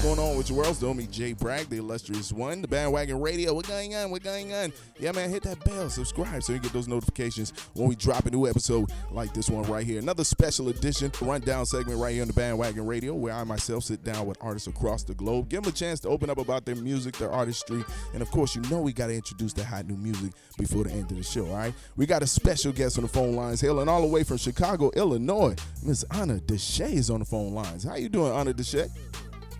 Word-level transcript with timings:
What's 0.00 0.16
going 0.16 0.30
on 0.30 0.38
with 0.38 0.48
your 0.48 0.60
world? 0.60 0.76
Still 0.76 0.94
me, 0.94 1.06
Jay 1.06 1.34
Bragg, 1.34 1.68
the 1.68 1.76
illustrious 1.76 2.32
one, 2.32 2.62
the 2.62 2.68
bandwagon 2.68 3.20
radio. 3.20 3.52
What 3.52 3.68
going 3.68 3.94
on? 3.94 4.10
What 4.10 4.22
going 4.22 4.50
on? 4.54 4.72
Yeah, 4.98 5.12
man, 5.12 5.28
hit 5.28 5.42
that 5.42 5.62
bell, 5.62 5.90
subscribe 5.90 6.42
so 6.42 6.54
you 6.54 6.58
get 6.58 6.72
those 6.72 6.88
notifications 6.88 7.52
when 7.74 7.86
we 7.86 7.96
drop 7.96 8.24
a 8.24 8.30
new 8.30 8.46
episode 8.48 8.90
like 9.10 9.34
this 9.34 9.50
one 9.50 9.62
right 9.64 9.84
here. 9.84 9.98
Another 9.98 10.24
special 10.24 10.70
edition, 10.70 11.12
rundown 11.20 11.66
segment 11.66 12.00
right 12.00 12.14
here 12.14 12.22
on 12.22 12.28
the 12.28 12.32
bandwagon 12.32 12.86
radio, 12.86 13.12
where 13.12 13.34
I 13.34 13.44
myself 13.44 13.84
sit 13.84 14.02
down 14.02 14.24
with 14.24 14.38
artists 14.40 14.68
across 14.68 15.02
the 15.02 15.12
globe, 15.12 15.50
give 15.50 15.64
them 15.64 15.70
a 15.70 15.76
chance 15.76 16.00
to 16.00 16.08
open 16.08 16.30
up 16.30 16.38
about 16.38 16.64
their 16.64 16.76
music, 16.76 17.18
their 17.18 17.30
artistry, 17.30 17.84
and 18.14 18.22
of 18.22 18.30
course, 18.30 18.56
you 18.56 18.62
know 18.70 18.80
we 18.80 18.94
got 18.94 19.08
to 19.08 19.14
introduce 19.14 19.52
the 19.52 19.62
hot 19.62 19.86
new 19.86 19.98
music 19.98 20.32
before 20.56 20.84
the 20.84 20.92
end 20.92 21.10
of 21.10 21.18
the 21.18 21.22
show. 21.22 21.44
All 21.44 21.56
right, 21.56 21.74
we 21.96 22.06
got 22.06 22.22
a 22.22 22.26
special 22.26 22.72
guest 22.72 22.96
on 22.96 23.02
the 23.02 23.08
phone 23.08 23.36
lines, 23.36 23.60
hailing 23.60 23.86
all 23.86 24.00
the 24.00 24.08
way 24.08 24.24
from 24.24 24.38
Chicago, 24.38 24.90
Illinois. 24.96 25.54
Miss 25.84 26.06
Onna 26.10 26.38
Deshae 26.38 26.94
is 26.94 27.10
on 27.10 27.18
the 27.18 27.26
phone 27.26 27.52
lines. 27.52 27.84
How 27.84 27.96
you 27.96 28.08
doing, 28.08 28.32
Onna 28.32 28.54
Deshae? 28.54 28.88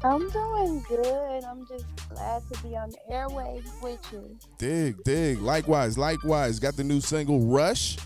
I'm 0.03 0.31
doing 0.31 0.85
good. 0.89 1.45
I'm 1.45 1.67
just 1.67 1.85
glad 2.09 2.43
to 2.53 2.63
be 2.63 2.77
on 2.77 2.91
the 2.91 2.99
airwaves 3.13 3.83
with 3.83 4.01
you. 4.13 4.37
Dig, 4.59 5.03
dig. 5.05 5.41
Likewise, 5.41 5.99
likewise. 5.99 6.59
Got 6.59 6.77
the 6.77 6.85
new 6.85 7.01
single 7.01 7.41
Rush. 7.41 7.99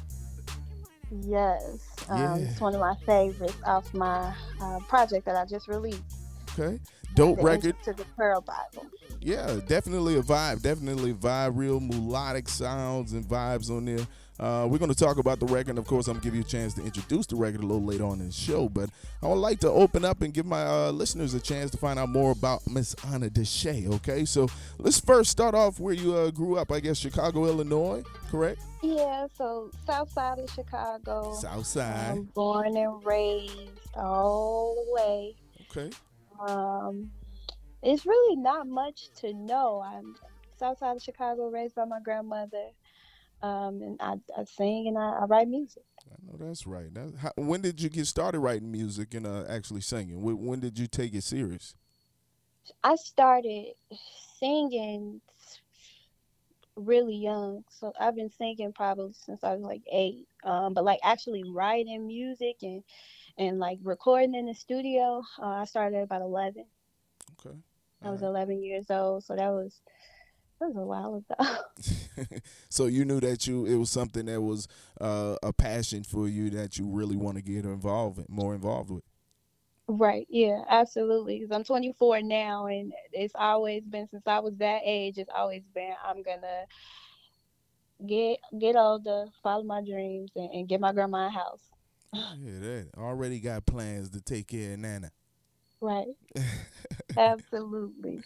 Yes, 1.20 1.78
um, 2.08 2.40
it's 2.40 2.60
one 2.60 2.74
of 2.74 2.80
my 2.80 2.96
favorites 3.06 3.54
off 3.64 3.92
my 3.94 4.34
uh, 4.60 4.80
project 4.88 5.26
that 5.26 5.36
I 5.36 5.44
just 5.44 5.68
released. 5.68 6.02
Okay. 6.58 6.80
Dope 7.14 7.40
record. 7.40 7.76
To 7.84 7.92
the 7.92 8.04
Pearl 8.16 8.40
Bible. 8.40 8.88
Yeah, 9.20 9.60
definitely 9.68 10.16
a 10.16 10.22
vibe. 10.22 10.62
Definitely 10.62 11.14
vibe. 11.14 11.52
Real 11.54 11.78
melodic 11.78 12.48
sounds 12.48 13.12
and 13.12 13.24
vibes 13.24 13.70
on 13.70 13.84
there. 13.84 14.06
Uh, 14.40 14.66
we're 14.68 14.78
going 14.78 14.90
to 14.90 14.96
talk 14.96 15.18
about 15.18 15.38
the 15.38 15.46
record. 15.46 15.78
Of 15.78 15.86
course, 15.86 16.08
I'm 16.08 16.14
going 16.14 16.22
to 16.22 16.26
give 16.26 16.34
you 16.34 16.40
a 16.40 16.44
chance 16.44 16.74
to 16.74 16.82
introduce 16.82 17.26
the 17.26 17.36
record 17.36 17.62
a 17.62 17.66
little 17.66 17.84
later 17.84 18.04
on 18.04 18.20
in 18.20 18.26
the 18.26 18.32
show. 18.32 18.68
But 18.68 18.90
I 19.22 19.28
would 19.28 19.36
like 19.36 19.60
to 19.60 19.70
open 19.70 20.04
up 20.04 20.22
and 20.22 20.34
give 20.34 20.44
my 20.44 20.62
uh, 20.62 20.90
listeners 20.90 21.34
a 21.34 21.40
chance 21.40 21.70
to 21.70 21.76
find 21.76 21.98
out 21.98 22.08
more 22.08 22.32
about 22.32 22.66
Miss 22.68 22.96
Onna 23.06 23.30
Deshae. 23.30 23.92
Okay, 23.94 24.24
so 24.24 24.48
let's 24.78 24.98
first 24.98 25.30
start 25.30 25.54
off 25.54 25.78
where 25.78 25.94
you 25.94 26.14
uh, 26.14 26.30
grew 26.30 26.56
up. 26.58 26.72
I 26.72 26.80
guess 26.80 26.98
Chicago, 26.98 27.46
Illinois, 27.46 28.02
correct? 28.30 28.60
Yeah, 28.82 29.28
so 29.36 29.70
south 29.86 30.12
side 30.12 30.40
of 30.40 30.50
Chicago. 30.50 31.34
South 31.40 31.66
side. 31.66 32.18
Um, 32.18 32.28
born 32.34 32.76
and 32.76 33.04
raised 33.04 33.70
all 33.94 34.74
the 34.74 34.92
way. 34.92 35.36
Okay. 35.70 35.90
Um, 36.40 37.10
it's 37.82 38.04
really 38.04 38.36
not 38.36 38.66
much 38.66 39.10
to 39.20 39.32
know. 39.32 39.80
I'm 39.80 40.16
south 40.58 40.78
side 40.78 40.96
of 40.96 41.02
Chicago, 41.02 41.48
raised 41.50 41.76
by 41.76 41.84
my 41.84 42.00
grandmother. 42.00 42.70
Um, 43.42 43.82
and 43.82 43.96
I, 44.00 44.14
I 44.38 44.44
sing 44.44 44.88
and 44.88 44.96
I, 44.96 45.20
I 45.20 45.24
write 45.26 45.48
music. 45.48 45.82
I 46.10 46.14
know 46.26 46.38
that's 46.38 46.66
right. 46.66 46.92
That, 46.94 47.14
how, 47.18 47.32
when 47.36 47.60
did 47.60 47.80
you 47.80 47.88
get 47.88 48.06
started 48.06 48.40
writing 48.40 48.72
music 48.72 49.14
and 49.14 49.26
uh, 49.26 49.44
actually 49.48 49.82
singing? 49.82 50.22
When, 50.22 50.46
when 50.46 50.60
did 50.60 50.78
you 50.78 50.86
take 50.86 51.14
it 51.14 51.24
serious? 51.24 51.74
I 52.82 52.96
started 52.96 53.74
singing 54.38 55.20
really 56.76 57.16
young. 57.16 57.64
So 57.68 57.92
I've 58.00 58.16
been 58.16 58.30
singing 58.30 58.72
probably 58.72 59.12
since 59.12 59.44
I 59.44 59.54
was 59.54 59.62
like 59.62 59.82
eight. 59.92 60.26
Um, 60.42 60.74
but 60.74 60.84
like 60.84 61.00
actually 61.02 61.44
writing 61.44 62.06
music 62.06 62.56
and 62.62 62.82
and 63.36 63.58
like 63.58 63.78
recording 63.82 64.34
in 64.34 64.46
the 64.46 64.54
studio, 64.54 65.22
uh, 65.42 65.46
I 65.46 65.64
started 65.64 65.96
at 65.96 66.04
about 66.04 66.22
eleven. 66.22 66.64
Okay. 67.38 67.56
I 68.02 68.10
was 68.10 68.22
All 68.22 68.28
eleven 68.28 68.62
years 68.62 68.90
old, 68.90 69.24
so 69.24 69.34
that 69.34 69.50
was 69.50 69.80
that 70.60 70.68
was 70.68 70.76
a 70.76 70.80
while 70.80 71.14
ago. 71.16 72.38
so 72.68 72.86
you 72.86 73.04
knew 73.04 73.20
that 73.20 73.46
you 73.46 73.66
it 73.66 73.76
was 73.76 73.90
something 73.90 74.26
that 74.26 74.40
was 74.40 74.68
uh, 75.00 75.36
a 75.42 75.52
passion 75.52 76.04
for 76.04 76.28
you 76.28 76.50
that 76.50 76.78
you 76.78 76.86
really 76.86 77.16
want 77.16 77.36
to 77.36 77.42
get 77.42 77.64
involved 77.64 78.18
in, 78.18 78.26
more 78.28 78.54
involved 78.54 78.90
with. 78.90 79.04
right? 79.88 80.26
Yeah, 80.30 80.62
absolutely. 80.68 81.38
Because 81.40 81.54
I'm 81.54 81.64
24 81.64 82.22
now, 82.22 82.66
and 82.66 82.92
it's 83.12 83.34
always 83.36 83.84
been 83.84 84.08
since 84.08 84.26
I 84.26 84.38
was 84.38 84.54
that 84.56 84.82
age. 84.84 85.18
It's 85.18 85.30
always 85.34 85.62
been 85.74 85.94
I'm 86.04 86.22
gonna 86.22 86.66
get 88.06 88.38
get 88.58 88.76
older, 88.76 89.26
follow 89.42 89.64
my 89.64 89.82
dreams, 89.82 90.30
and, 90.36 90.50
and 90.52 90.68
get 90.68 90.80
my 90.80 90.92
grandma 90.92 91.26
a 91.26 91.30
house. 91.30 91.60
Yeah, 92.12 92.60
that 92.60 92.88
already 92.96 93.40
got 93.40 93.66
plans 93.66 94.10
to 94.10 94.20
take 94.20 94.46
care 94.46 94.74
of 94.74 94.78
Nana. 94.78 95.10
Right. 95.80 96.06
Absolutely. 97.16 98.20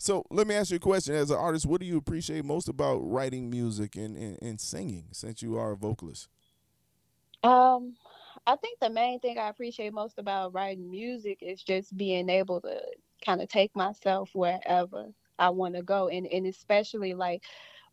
So 0.00 0.24
let 0.30 0.46
me 0.46 0.54
ask 0.54 0.70
you 0.70 0.78
a 0.78 0.80
question. 0.80 1.14
As 1.14 1.30
an 1.30 1.36
artist, 1.36 1.66
what 1.66 1.78
do 1.78 1.86
you 1.86 1.98
appreciate 1.98 2.42
most 2.42 2.70
about 2.70 3.00
writing 3.00 3.50
music 3.50 3.96
and, 3.96 4.16
and, 4.16 4.38
and 4.40 4.58
singing 4.58 5.08
since 5.12 5.42
you 5.42 5.58
are 5.58 5.72
a 5.72 5.76
vocalist? 5.76 6.28
Um, 7.42 7.96
I 8.46 8.56
think 8.56 8.78
the 8.80 8.88
main 8.88 9.20
thing 9.20 9.38
I 9.38 9.48
appreciate 9.48 9.92
most 9.92 10.18
about 10.18 10.54
writing 10.54 10.90
music 10.90 11.38
is 11.42 11.62
just 11.62 11.94
being 11.96 12.30
able 12.30 12.62
to 12.62 12.80
kind 13.24 13.42
of 13.42 13.48
take 13.50 13.76
myself 13.76 14.30
wherever 14.34 15.08
I 15.38 15.50
want 15.50 15.74
to 15.74 15.82
go, 15.82 16.08
and 16.08 16.26
and 16.26 16.46
especially 16.46 17.12
like 17.12 17.44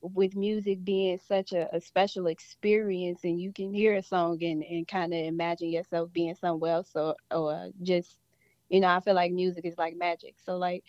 with 0.01 0.35
music 0.35 0.85
being 0.85 1.19
such 1.19 1.51
a, 1.51 1.73
a 1.75 1.81
special 1.81 2.27
experience, 2.27 3.25
and 3.25 3.39
you 3.39 3.51
can 3.51 3.73
hear 3.73 3.95
a 3.95 4.03
song 4.03 4.41
and 4.43 4.63
and 4.63 4.87
kind 4.87 5.13
of 5.13 5.19
imagine 5.19 5.69
yourself 5.71 6.13
being 6.13 6.35
somewhere 6.35 6.73
else, 6.73 6.91
or 6.95 7.15
or 7.31 7.69
just 7.83 8.17
you 8.69 8.79
know, 8.79 8.87
I 8.87 9.01
feel 9.01 9.15
like 9.15 9.33
music 9.33 9.65
is 9.65 9.77
like 9.77 9.97
magic. 9.97 10.35
So 10.45 10.57
like 10.57 10.83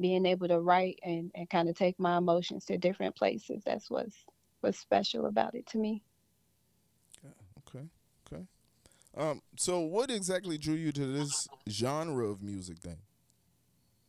being 0.00 0.26
able 0.26 0.48
to 0.48 0.60
write 0.60 0.98
and 1.02 1.30
and 1.34 1.48
kind 1.50 1.68
of 1.68 1.76
take 1.76 1.98
my 1.98 2.16
emotions 2.16 2.64
to 2.66 2.78
different 2.78 3.16
places. 3.16 3.62
That's 3.64 3.90
what's 3.90 4.16
what's 4.60 4.78
special 4.78 5.26
about 5.26 5.54
it 5.54 5.66
to 5.68 5.78
me. 5.78 6.02
Okay, 7.68 7.84
okay. 8.32 8.44
Um, 9.16 9.42
so 9.56 9.80
what 9.80 10.10
exactly 10.10 10.58
drew 10.58 10.74
you 10.74 10.92
to 10.92 11.06
this 11.06 11.48
genre 11.68 12.26
of 12.28 12.42
music 12.42 12.80
then? 12.80 12.98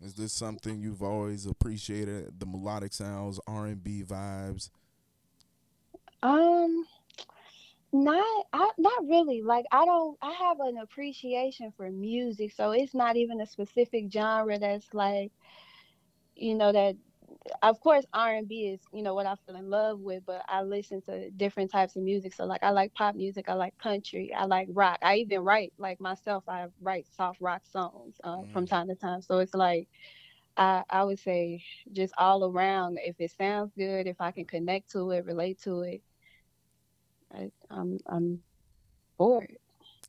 Is 0.04 0.16
this 0.16 0.34
something 0.34 0.82
you've 0.82 1.04
always 1.04 1.46
appreciated? 1.46 2.40
The 2.40 2.46
melodic 2.46 2.94
sounds, 2.94 3.40
R 3.46 3.68
and 3.68 3.84
B 3.84 4.04
vibes. 4.04 4.70
Um, 6.24 6.86
not 7.94 8.46
I 8.54 8.72
not 8.78 9.08
really. 9.08 9.42
Like 9.42 9.66
I 9.72 9.86
don't 9.86 10.18
I 10.22 10.32
have 10.32 10.60
an 10.60 10.78
appreciation 10.78 11.74
for 11.76 11.90
music, 11.92 12.54
so 12.56 12.72
it's 12.72 12.94
not 12.94 13.16
even 13.16 13.42
a 13.42 13.46
specific 13.46 14.12
genre 14.12 14.58
that's 14.58 14.94
like, 14.94 15.32
you 16.36 16.56
know, 16.56 16.72
that 16.72 16.96
of 17.64 17.80
course 17.80 18.06
r&b 18.14 18.68
is 18.68 18.82
you 18.94 19.02
know 19.02 19.14
what 19.14 19.26
i 19.26 19.36
fell 19.46 19.56
in 19.56 19.70
love 19.70 20.00
with 20.00 20.24
but 20.26 20.44
i 20.48 20.62
listen 20.62 21.02
to 21.02 21.30
different 21.32 21.72
types 21.72 21.96
of 21.96 22.04
music 22.04 22.34
so 22.34 22.46
like 22.46 22.62
i 22.64 22.70
like 22.70 22.94
pop 22.94 23.16
music 23.16 23.46
i 23.48 23.54
like 23.54 23.78
country 23.78 24.34
i 24.34 24.46
like 24.46 24.68
rock 24.72 24.98
i 25.02 25.16
even 25.16 25.40
write 25.40 25.74
like 25.78 26.00
myself 26.00 26.44
i 26.48 26.66
write 26.82 27.06
soft 27.16 27.40
rock 27.42 27.62
songs 27.72 28.16
uh, 28.24 28.38
mm. 28.38 28.52
from 28.52 28.68
time 28.68 28.88
to 28.88 28.96
time 28.96 29.22
so 29.22 29.40
it's 29.40 29.54
like 29.54 29.88
I, 30.58 30.84
I 30.90 31.04
would 31.04 31.20
say 31.20 31.64
just 31.94 32.14
all 32.18 32.44
around 32.44 33.00
if 33.02 33.16
it 33.20 33.32
sounds 33.38 33.72
good 33.78 34.08
if 34.08 34.20
i 34.20 34.32
can 34.32 34.46
connect 34.46 34.92
to 34.92 35.12
it 35.12 35.26
relate 35.26 35.62
to 35.64 35.82
it 35.82 36.02
I, 37.34 37.50
i'm 37.70 37.98
i'm 38.08 38.40
for 39.18 39.44
it 39.44 39.62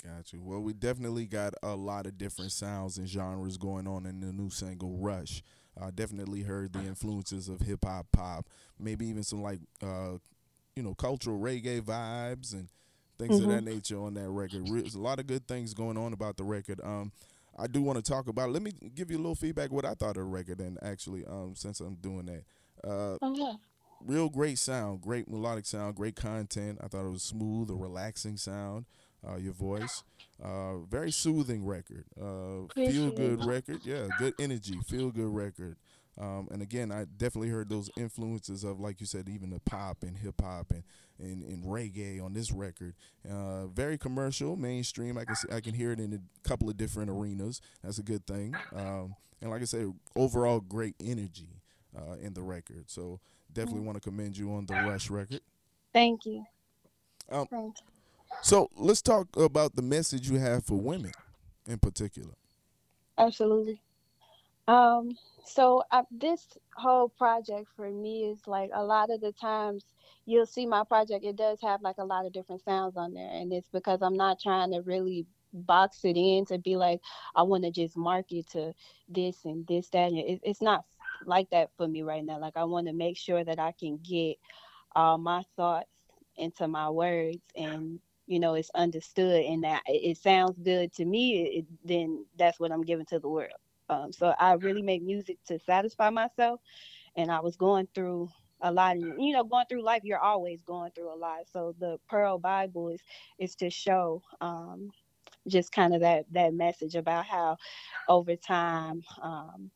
Got 0.04 0.32
you. 0.32 0.42
Well, 0.42 0.58
we 0.58 0.72
definitely 0.72 1.26
got 1.26 1.54
a 1.62 1.76
lot 1.76 2.06
of 2.06 2.19
different 2.19 2.50
sounds 2.50 2.98
and 2.98 3.06
genres 3.06 3.56
going 3.56 3.86
on 3.86 4.04
in 4.04 4.19
the 4.19 4.32
new 4.32 4.50
single 4.50 4.96
Rush. 4.96 5.44
I 5.80 5.86
uh, 5.86 5.90
definitely 5.94 6.42
heard 6.42 6.72
the 6.72 6.80
influences 6.80 7.48
of 7.48 7.60
hip 7.60 7.84
hop, 7.84 8.06
pop, 8.12 8.46
maybe 8.78 9.06
even 9.06 9.22
some 9.22 9.42
like 9.42 9.60
uh, 9.82 10.19
you 10.76 10.82
know 10.82 10.94
cultural 10.94 11.38
reggae 11.38 11.80
vibes 11.80 12.52
and 12.52 12.69
things 13.19 13.40
mm-hmm. 13.40 13.50
of 13.50 13.56
that 13.56 13.70
nature 13.70 14.00
on 14.00 14.14
that 14.14 14.28
record. 14.28 14.66
There's 14.66 14.94
a 14.94 15.00
lot 15.00 15.19
of 15.19 15.26
good 15.26 15.46
things 15.46 15.74
going 15.74 15.96
on 15.96 16.12
about 16.12 16.36
the 16.36 16.44
record. 16.44 16.80
Um, 16.84 17.12
I 17.58 17.66
do 17.66 17.82
want 17.82 18.02
to 18.02 18.10
talk 18.10 18.28
about. 18.28 18.48
It. 18.48 18.52
Let 18.52 18.62
me 18.62 18.72
give 18.94 19.10
you 19.10 19.16
a 19.16 19.19
little 19.19 19.34
feedback 19.34 19.72
what 19.72 19.84
I 19.84 19.94
thought 19.94 20.10
of 20.10 20.14
the 20.16 20.24
record, 20.24 20.60
and 20.60 20.78
actually, 20.82 21.24
um, 21.24 21.54
since 21.54 21.80
I'm 21.80 21.94
doing 21.96 22.26
that, 22.26 22.44
uh, 22.86 23.19
oh, 23.22 23.34
yeah. 23.34 23.54
real 24.04 24.28
great 24.28 24.58
sound, 24.58 25.00
great 25.00 25.28
melodic 25.28 25.66
sound, 25.66 25.94
great 25.94 26.16
content. 26.16 26.78
I 26.82 26.88
thought 26.88 27.06
it 27.06 27.10
was 27.12 27.22
smooth, 27.22 27.70
a 27.70 27.74
relaxing 27.74 28.36
sound 28.36 28.86
uh, 29.28 29.36
your 29.36 29.52
voice. 29.52 30.02
Uh, 30.42 30.78
very 30.90 31.10
soothing 31.10 31.64
record. 31.64 32.04
Uh, 32.20 32.66
feel 32.74 33.10
good 33.10 33.44
record. 33.44 33.80
Yeah, 33.84 34.08
good 34.19 34.34
energy. 34.38 34.78
Feel 34.86 35.10
good 35.10 35.32
record. 35.32 35.76
Um, 36.20 36.48
and 36.50 36.60
again, 36.60 36.92
I 36.92 37.04
definitely 37.04 37.48
heard 37.48 37.70
those 37.70 37.88
influences 37.96 38.64
of, 38.64 38.80
like 38.80 39.00
you 39.00 39.06
said, 39.06 39.28
even 39.28 39.50
the 39.50 39.60
pop 39.60 40.02
and 40.02 40.16
hip 40.19 40.42
hop 40.42 40.70
and, 40.70 40.82
and, 41.19 41.42
and, 41.42 41.64
reggae 41.64 42.22
on 42.22 42.34
this 42.34 42.52
record. 42.52 42.94
Uh, 43.28 43.66
very 43.69 43.96
commercial, 43.96 44.54
mainstream. 44.56 45.16
I 45.16 45.24
can 45.24 45.36
see, 45.36 45.48
I 45.50 45.60
can 45.60 45.72
hear 45.72 45.90
it 45.90 46.00
in 46.00 46.12
a 46.12 46.48
couple 46.48 46.69
of 46.69 46.76
different 46.76 47.08
arenas. 47.08 47.62
That's 47.82 47.98
a 47.98 48.02
good 48.02 48.26
thing. 48.26 48.54
Um, 48.76 49.14
and 49.40 49.50
like 49.50 49.62
I 49.62 49.64
said, 49.64 49.92
overall 50.14 50.60
great 50.60 50.96
energy 51.00 51.62
uh, 51.96 52.16
in 52.20 52.34
the 52.34 52.42
record. 52.42 52.90
So 52.90 53.20
definitely 53.52 53.82
mm. 53.82 53.86
want 53.86 54.02
to 54.02 54.08
commend 54.08 54.36
you 54.36 54.52
on 54.52 54.66
the 54.66 54.74
Rush 54.74 55.08
record. 55.08 55.40
Thank 55.94 56.26
you. 56.26 56.44
Um, 57.30 57.46
Thank 57.46 57.76
you. 57.80 57.91
So 58.40 58.70
let's 58.76 59.02
talk 59.02 59.29
about 59.37 59.76
the 59.76 59.82
message 59.82 60.29
you 60.29 60.38
have 60.38 60.64
for 60.64 60.75
women 60.75 61.12
in 61.67 61.79
particular. 61.79 62.34
Absolutely. 63.19 63.81
Um, 64.69 65.17
so 65.44 65.82
uh, 65.90 66.02
this 66.11 66.46
whole 66.76 67.08
project 67.08 67.69
for 67.76 67.90
me 67.90 68.25
is 68.25 68.46
like 68.46 68.70
a 68.73 68.82
lot 68.82 69.11
of 69.11 69.20
the 69.20 69.32
times 69.32 69.84
you'll 70.25 70.46
see 70.46 70.67
my 70.67 70.84
project, 70.84 71.25
it 71.25 71.37
does 71.37 71.61
have 71.61 71.82
like 71.82 71.99
a 71.99 72.05
lot 72.05 72.26
of 72.26 72.32
different 72.32 72.62
sounds 72.64 72.96
on 72.96 73.12
there. 73.12 73.31
And 73.31 73.52
it's 73.52 73.69
because 73.69 74.02
I'm 74.02 74.17
not 74.17 74.40
trying 74.40 74.73
to 74.73 74.81
really 74.81 75.26
box 75.52 76.05
it 76.05 76.17
in 76.17 76.46
to 76.46 76.58
be 76.58 76.76
like, 76.76 77.00
I 77.34 77.43
want 77.43 77.64
to 77.64 77.70
just 77.70 77.96
market 77.96 78.49
to 78.50 78.73
this 79.08 79.44
and 79.44 79.67
this, 79.67 79.88
that. 79.90 80.11
And 80.11 80.19
it, 80.19 80.40
it's 80.43 80.62
not 80.62 80.84
like 81.26 81.50
that 81.50 81.70
for 81.76 81.88
me 81.88 82.02
right 82.02 82.25
now. 82.25 82.38
Like 82.38 82.56
I 82.56 82.64
want 82.64 82.87
to 82.87 82.93
make 82.93 83.17
sure 83.17 83.44
that 83.44 83.58
I 83.58 83.73
can 83.73 83.99
get 83.99 84.37
all 84.94 85.19
my 85.19 85.43
thoughts 85.56 85.88
into 86.37 86.69
my 86.69 86.88
words 86.88 87.43
and 87.56 87.99
you 88.26 88.40
know 88.40 88.54
it's 88.54 88.70
understood 88.74 89.44
and 89.44 89.64
that 89.64 89.82
it 89.86 90.16
sounds 90.19 90.58
good 90.60 90.92
to 90.92 91.04
me 91.04 91.58
it, 91.58 91.66
then 91.84 92.24
that's 92.38 92.60
what 92.60 92.72
i'm 92.72 92.82
giving 92.82 93.06
to 93.06 93.19
the 93.19 93.28
world. 93.28 93.52
Um, 93.88 94.12
so 94.12 94.34
i 94.38 94.52
really 94.54 94.82
make 94.82 95.02
music 95.02 95.38
to 95.46 95.58
satisfy 95.58 96.10
myself 96.10 96.60
and 97.16 97.30
i 97.30 97.40
was 97.40 97.56
going 97.56 97.88
through 97.94 98.30
a 98.62 98.72
lot 98.72 98.96
of, 98.96 99.02
you 99.19 99.32
know 99.32 99.44
going 99.44 99.66
through 99.69 99.82
life 99.82 100.02
you're 100.04 100.19
always 100.19 100.62
going 100.62 100.92
through 100.92 101.12
a 101.12 101.16
lot. 101.16 101.40
So 101.52 101.74
the 101.78 101.98
pearl 102.08 102.38
bible 102.38 102.88
is 102.90 103.00
is 103.38 103.54
to 103.56 103.70
show 103.70 104.22
um, 104.40 104.90
just 105.48 105.72
kind 105.72 105.94
of 105.94 106.00
that 106.02 106.26
that 106.32 106.54
message 106.54 106.94
about 106.94 107.26
how 107.26 107.56
over 108.08 108.36
time 108.36 109.02
um, 109.22 109.70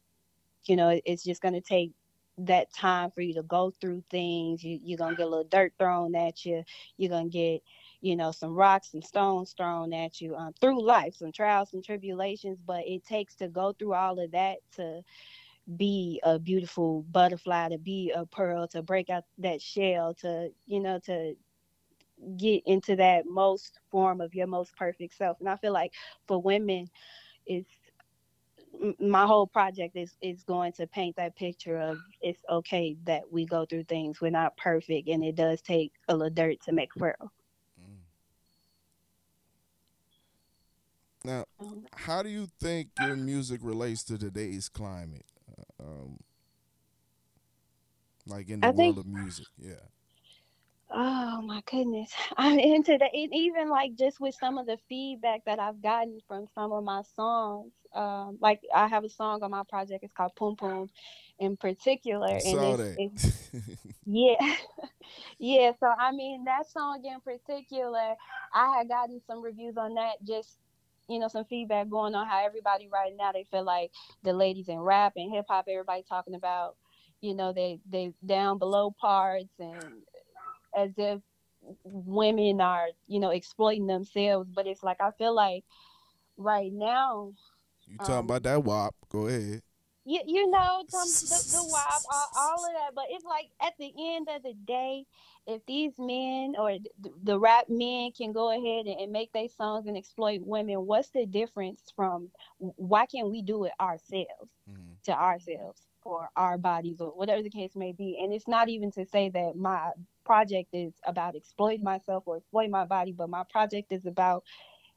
you 0.67 0.77
know 0.77 1.01
it's 1.05 1.25
just 1.25 1.43
going 1.43 1.55
to 1.55 1.61
take 1.61 1.93
that 2.39 2.73
time 2.73 3.11
for 3.13 3.23
you 3.23 3.35
to 3.35 3.43
go 3.45 3.73
through 3.81 4.03
things. 4.11 4.63
You, 4.63 4.79
you're 4.83 4.99
going 4.99 5.13
to 5.13 5.17
get 5.17 5.27
a 5.27 5.31
little 5.31 5.45
dirt 5.45 5.73
thrown 5.79 6.15
at 6.15 6.45
you. 6.45 6.65
You're 6.99 7.11
going 7.11 7.31
to 7.31 7.39
get 7.39 7.63
you 8.07 8.15
know, 8.15 8.31
some 8.31 8.55
rocks 8.55 8.95
and 8.95 9.03
stones 9.03 9.53
thrown 9.57 9.93
at 9.93 10.21
you 10.21 10.37
um, 10.37 10.55
through 10.61 10.81
life, 10.81 11.17
some 11.17 11.33
trials 11.33 11.75
and 11.75 11.85
tribulations. 11.85 12.61
But 12.65 12.85
it 12.87 13.05
takes 13.05 13.35
to 13.37 13.49
go 13.49 13.73
through 13.73 13.95
all 13.95 14.21
of 14.21 14.31
that 14.31 14.59
to 14.77 15.03
be 15.77 16.21
a 16.23 16.39
beautiful 16.39 17.03
butterfly, 17.11 17.71
to 17.71 17.79
be 17.79 18.13
a 18.15 18.25
pearl, 18.25 18.69
to 18.69 18.81
break 18.81 19.11
out 19.11 19.25
that 19.39 19.61
shell, 19.61 20.15
to, 20.21 20.51
you 20.69 20.79
know, 20.79 21.01
to 21.07 21.35
get 22.37 22.63
into 22.67 22.95
that 22.95 23.27
most 23.27 23.81
form 23.91 24.21
of 24.21 24.37
your 24.37 24.47
most 24.47 24.77
perfect 24.77 25.17
self. 25.17 25.41
And 25.41 25.49
I 25.49 25.57
feel 25.57 25.73
like 25.73 25.93
for 26.29 26.41
women, 26.41 26.89
it's 27.45 27.69
my 29.01 29.27
whole 29.27 29.49
project 29.49 29.97
is 29.97 30.17
is 30.23 30.45
going 30.45 30.73
to 30.75 30.87
paint 30.87 31.17
that 31.17 31.35
picture 31.35 31.79
of 31.79 31.99
it's 32.21 32.43
okay 32.49 32.97
that 33.05 33.23
we 33.33 33.47
go 33.47 33.65
through 33.67 33.85
things. 33.85 34.21
We're 34.21 34.31
not 34.31 34.57
perfect, 34.57 35.09
and 35.09 35.25
it 35.25 35.35
does 35.35 35.61
take 35.61 35.93
a 36.09 36.17
little 36.17 36.33
dirt 36.33 36.61
to 36.67 36.73
make 36.73 36.95
pearl. 36.95 37.33
Now, 41.27 41.47
how 41.93 42.23
do 42.23 42.29
you 42.29 42.47
think 42.61 42.91
your 42.97 43.17
music 43.17 43.59
relates 43.61 44.05
to 44.05 44.17
today's 44.17 44.69
climate? 44.69 45.27
Uh, 45.81 45.83
um, 45.83 46.19
like 48.27 48.49
in 48.49 48.61
the 48.61 48.69
I 48.69 48.71
world 48.71 48.99
think, 48.99 48.99
of 48.99 49.07
music, 49.07 49.47
yeah. 49.59 49.89
Oh 50.91 51.43
my 51.43 51.63
goodness, 51.67 52.13
I'm 52.37 52.59
into 52.59 52.97
the 52.97 53.09
even 53.15 53.69
like 53.69 53.97
just 53.97 54.21
with 54.21 54.35
some 54.37 54.57
of 54.57 54.67
the 54.67 54.79
feedback 54.89 55.45
that 55.45 55.59
I've 55.59 55.83
gotten 55.83 56.21
from 56.29 56.47
some 56.55 56.73
of 56.73 56.85
my 56.85 57.03
songs. 57.17 57.73
Um, 57.93 58.39
like 58.41 58.61
I 58.75 58.87
have 58.89 59.05
a 59.05 59.09
song 59.09 59.43
on 59.43 59.51
my 59.51 59.65
project. 59.69 60.05
It's 60.05 60.13
called 60.13 60.35
Poom 60.37 60.57
Poom, 60.57 60.89
in 61.41 61.57
particular, 61.57 62.29
I 62.29 62.41
and 62.45 62.63
it's, 62.63 62.89
it's, 62.97 63.15
yeah, 64.07 64.57
yeah. 65.39 65.73
So 65.81 65.87
I 65.87 66.13
mean 66.13 66.45
that 66.45 66.71
song 66.71 67.03
in 67.05 67.21
particular, 67.21 68.15
I 68.55 68.79
had 68.79 68.89
gotten 68.89 69.21
some 69.27 69.43
reviews 69.43 69.77
on 69.77 69.95
that 69.95 70.23
just 70.25 70.59
you 71.09 71.19
know 71.19 71.29
some 71.29 71.45
feedback 71.45 71.89
going 71.89 72.15
on 72.15 72.27
how 72.27 72.45
everybody 72.45 72.89
right 72.93 73.13
now 73.17 73.33
they 73.33 73.45
feel 73.45 73.65
like 73.65 73.91
the 74.23 74.33
ladies 74.33 74.69
in 74.69 74.79
rap 74.79 75.13
and 75.17 75.33
hip 75.33 75.45
hop 75.49 75.67
everybody 75.69 76.03
talking 76.09 76.35
about 76.35 76.77
you 77.21 77.35
know 77.35 77.53
they 77.53 77.79
they 77.91 78.13
down 78.25 78.59
below 78.59 78.95
parts 79.01 79.53
and 79.59 79.85
as 80.77 80.91
if 80.97 81.21
women 81.85 82.61
are 82.61 82.89
you 83.07 83.21
know 83.21 83.31
exploiting 83.31 83.87
themselves. 83.87 84.49
But 84.55 84.67
it's 84.67 84.83
like 84.83 85.01
i 85.01 85.11
feel 85.13 85.35
like 85.35 85.65
right 86.37 86.73
now 86.73 87.33
you 87.87 87.99
talking 87.99 88.15
um, 88.15 88.25
about 88.25 88.43
that 88.45 88.63
WAP 88.63 88.95
go 89.09 89.27
ahead. 89.27 89.63
You, 90.05 90.21
you 90.25 90.51
know 90.51 90.85
the, 90.89 90.99
the 90.99 91.69
WAP 91.73 92.03
all, 92.13 92.29
all 92.37 92.67
of 92.67 92.73
that. 92.75 92.95
But 92.95 93.07
it's 93.11 93.25
like 93.25 93.47
at 93.61 93.75
the 93.79 93.93
end 94.17 94.29
of 94.35 94.43
the 94.43 94.55
day 94.67 95.05
if 95.47 95.65
these 95.67 95.93
men 95.99 96.55
or 96.59 96.77
the, 97.23 97.39
rap 97.39 97.67
men 97.69 98.11
can 98.17 98.33
go 98.33 98.51
ahead 98.51 98.87
and, 98.87 99.01
and 99.01 99.13
make 99.13 99.33
their 99.33 99.49
songs 99.49 99.87
and 99.87 99.97
exploit 99.97 100.41
women, 100.43 100.87
what's 100.87 101.11
the 101.11 101.25
difference 101.25 101.93
from 101.95 102.29
why 102.59 103.07
can't 103.07 103.31
we 103.31 103.43
do 103.43 103.65
it 103.65 103.73
ourselves 103.81 104.51
mm-hmm. 104.69 104.93
to 105.05 105.13
ourselves 105.13 105.83
or 106.05 106.31
our 106.37 106.59
bodies 106.59 107.01
or 107.01 107.11
whatever 107.11 107.43
the 107.43 107.51
case 107.51 107.77
may 107.77 107.93
be? 107.93 108.19
And 108.21 108.33
it's 108.33 108.49
not 108.49 108.69
even 108.69 108.91
to 108.93 109.07
say 109.07 109.29
that 109.31 109.57
my 109.57 109.91
project 110.25 110.71
is 110.73 110.95
about 111.07 111.37
exploiting 111.37 111.85
myself 111.85 112.25
or 112.27 112.39
exploiting 112.39 112.73
my 112.73 112.85
body, 112.85 113.13
but 113.13 113.31
my 113.31 113.45
project 113.49 113.93
is 113.93 114.05
about 114.05 114.43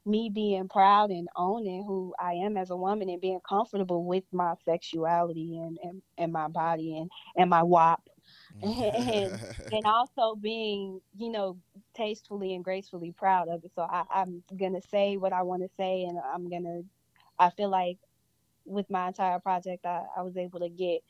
me 0.06 0.30
being 0.32 0.68
proud 0.68 1.10
and 1.10 1.28
owning 1.36 1.84
who 1.84 2.14
I 2.18 2.32
am 2.32 2.56
as 2.56 2.70
a 2.70 2.76
woman 2.76 3.08
and 3.08 3.20
being 3.20 3.40
comfortable 3.48 4.04
with 4.04 4.24
my 4.32 4.54
sexuality 4.64 5.58
and, 5.58 5.78
and, 5.84 6.02
and 6.18 6.32
my 6.32 6.48
body 6.48 6.96
and, 6.98 7.10
and 7.36 7.50
my 7.50 7.62
WAP 7.62 8.02
and 8.62 9.40
and 9.72 9.86
also 9.86 10.34
being 10.34 11.00
you 11.16 11.30
know 11.30 11.56
tastefully 11.94 12.54
and 12.54 12.64
gracefully 12.64 13.12
proud 13.12 13.48
of 13.48 13.64
it. 13.64 13.70
So 13.74 13.82
I, 13.82 14.04
i'm 14.10 14.42
gonna 14.56 14.82
say 14.90 15.16
what 15.16 15.32
i 15.32 15.42
want 15.42 15.62
to 15.62 15.68
say 15.76 16.04
and 16.04 16.18
i'm 16.34 16.48
gonna 16.48 16.82
i 17.38 17.50
feel 17.50 17.70
like 17.70 17.98
with 18.66 18.88
my 18.90 19.08
entire 19.08 19.38
project 19.38 19.86
i, 19.86 20.02
I 20.16 20.22
was 20.22 20.36
able 20.36 20.60
to 20.60 20.68
get 20.68 21.00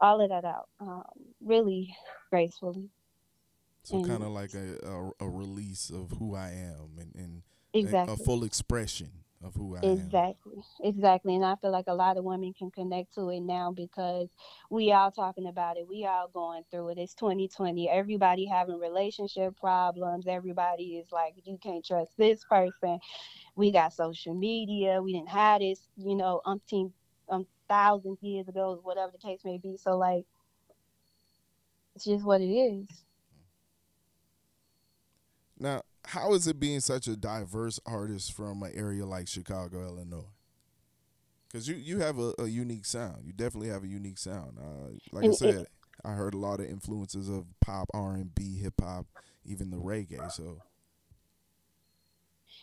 all 0.00 0.20
of 0.20 0.30
that 0.30 0.44
out 0.44 0.68
um, 0.80 1.04
really 1.40 1.96
gracefully. 2.30 2.90
So 3.84 4.02
kind 4.04 4.22
of 4.22 4.30
like 4.30 4.54
a, 4.54 4.78
a, 4.86 5.26
a 5.26 5.28
release 5.28 5.90
of 5.90 6.10
who 6.18 6.34
i 6.34 6.48
am 6.48 6.98
and, 6.98 7.14
and 7.14 7.42
exactly. 7.72 8.16
a, 8.18 8.20
a 8.20 8.24
full 8.24 8.44
expression 8.44 9.23
of 9.44 9.54
who 9.54 9.76
I 9.76 9.80
exactly. 9.82 9.90
am. 9.90 9.98
Exactly. 9.98 10.62
Exactly. 10.82 11.34
And 11.36 11.44
I 11.44 11.56
feel 11.56 11.70
like 11.70 11.86
a 11.88 11.94
lot 11.94 12.16
of 12.16 12.24
women 12.24 12.52
can 12.54 12.70
connect 12.70 13.14
to 13.14 13.28
it 13.30 13.40
now 13.40 13.72
because 13.72 14.28
we 14.70 14.92
all 14.92 15.10
talking 15.10 15.46
about 15.46 15.76
it. 15.76 15.86
We 15.88 16.06
all 16.06 16.28
going 16.32 16.62
through 16.70 16.90
it. 16.90 16.98
It's 16.98 17.14
2020. 17.14 17.88
Everybody 17.88 18.46
having 18.46 18.78
relationship 18.78 19.56
problems. 19.58 20.26
Everybody 20.26 20.96
is 20.96 21.12
like, 21.12 21.34
you 21.44 21.58
can't 21.62 21.84
trust 21.84 22.12
this 22.16 22.44
person. 22.44 22.98
We 23.56 23.72
got 23.72 23.92
social 23.92 24.34
media. 24.34 25.02
We 25.02 25.12
didn't 25.12 25.30
have 25.30 25.60
this, 25.60 25.80
you 25.96 26.16
know, 26.16 26.40
umpteen 26.46 26.92
um, 27.28 27.46
thousands 27.68 28.22
years 28.22 28.48
ago, 28.48 28.80
whatever 28.82 29.12
the 29.12 29.18
case 29.18 29.40
may 29.44 29.58
be. 29.58 29.76
So 29.76 29.96
like 29.96 30.24
it's 31.94 32.04
just 32.04 32.24
what 32.24 32.40
it 32.40 32.50
is. 32.50 33.04
Now, 35.58 35.82
how 36.06 36.34
is 36.34 36.46
it 36.46 36.60
being 36.60 36.80
such 36.80 37.06
a 37.06 37.16
diverse 37.16 37.80
artist 37.86 38.32
from 38.32 38.62
an 38.62 38.72
area 38.74 39.06
like 39.06 39.28
Chicago, 39.28 39.82
Illinois? 39.82 40.24
Because 41.48 41.68
you, 41.68 41.76
you 41.76 41.98
have 42.00 42.18
a, 42.18 42.34
a, 42.38 42.46
unique 42.46 42.84
sound. 42.84 43.24
You 43.24 43.32
definitely 43.32 43.68
have 43.68 43.84
a 43.84 43.86
unique 43.86 44.18
sound. 44.18 44.58
Uh, 44.58 44.90
like 45.12 45.24
and 45.24 45.32
I 45.32 45.36
said, 45.36 45.54
it, 45.54 45.68
I 46.04 46.12
heard 46.12 46.34
a 46.34 46.38
lot 46.38 46.60
of 46.60 46.66
influences 46.66 47.28
of 47.28 47.46
pop, 47.60 47.88
R 47.94 48.14
and 48.14 48.34
B, 48.34 48.58
hip 48.58 48.74
hop, 48.80 49.06
even 49.44 49.70
the 49.70 49.76
reggae. 49.76 50.32
So, 50.32 50.62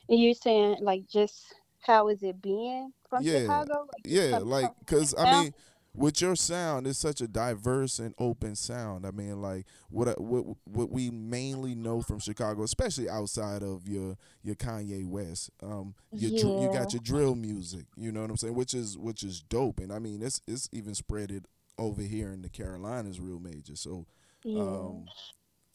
and 0.10 0.19
you're 0.19 0.33
saying 0.33 0.77
like 0.81 1.07
just 1.07 1.55
how 1.79 2.10
is 2.10 2.21
it 2.21 2.41
being 2.41 2.91
from 3.10 3.24
yeah. 3.24 3.39
Chicago? 3.39 3.79
Like, 3.81 4.05
yeah, 4.05 4.39
like 4.39 4.71
because 4.79 5.15
I 5.17 5.43
mean 5.43 5.53
with 5.93 6.21
your 6.21 6.36
sound 6.36 6.88
it's 6.88 7.00
such 7.00 7.19
a 7.19 7.27
diverse 7.27 8.00
and 8.00 8.13
open 8.17 8.55
sound 8.55 9.05
i 9.05 9.12
mean 9.12 9.41
like 9.41 9.65
what 9.89 10.19
what 10.21 10.45
what 10.63 10.89
we 10.89 11.10
mainly 11.10 11.75
know 11.75 12.01
from 12.01 12.19
chicago 12.19 12.63
especially 12.63 13.10
outside 13.10 13.62
of 13.62 13.88
your 13.88 14.15
your 14.41 14.55
kanye 14.55 15.05
west 15.05 15.50
um 15.62 15.93
your 16.13 16.31
yeah. 16.31 16.62
you 16.62 16.74
got 16.74 16.93
your 16.93 17.01
drill 17.03 17.36
music 17.36 17.86
you 17.98 18.12
know 18.12 18.21
what 18.21 18.29
i'm 18.29 18.38
saying 18.38 18.55
which 18.55 18.74
is 18.74 18.98
which 18.98 19.24
is 19.24 19.41
dope 19.41 19.79
and 19.79 19.91
i 19.91 20.00
mean 20.00 20.21
it's 20.21 20.41
it's 20.48 20.69
even 20.71 20.93
spreaded 20.93 21.43
over 21.77 22.01
here 22.01 22.31
in 22.31 22.41
the 22.41 22.50
carolinas 22.50 23.19
real 23.19 23.39
major 23.39 23.75
so 23.75 24.05
yeah. 24.45 24.62
um 24.62 25.05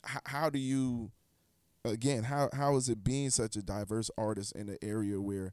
h- 0.08 0.20
how 0.24 0.48
do 0.48 0.58
you 0.58 1.10
again 1.84 2.24
how 2.24 2.48
how 2.54 2.76
is 2.76 2.88
it 2.88 3.04
being 3.04 3.30
such 3.30 3.54
a 3.56 3.62
diverse 3.62 4.10
artist 4.16 4.52
in 4.56 4.68
an 4.68 4.78
area 4.82 5.20
where 5.20 5.52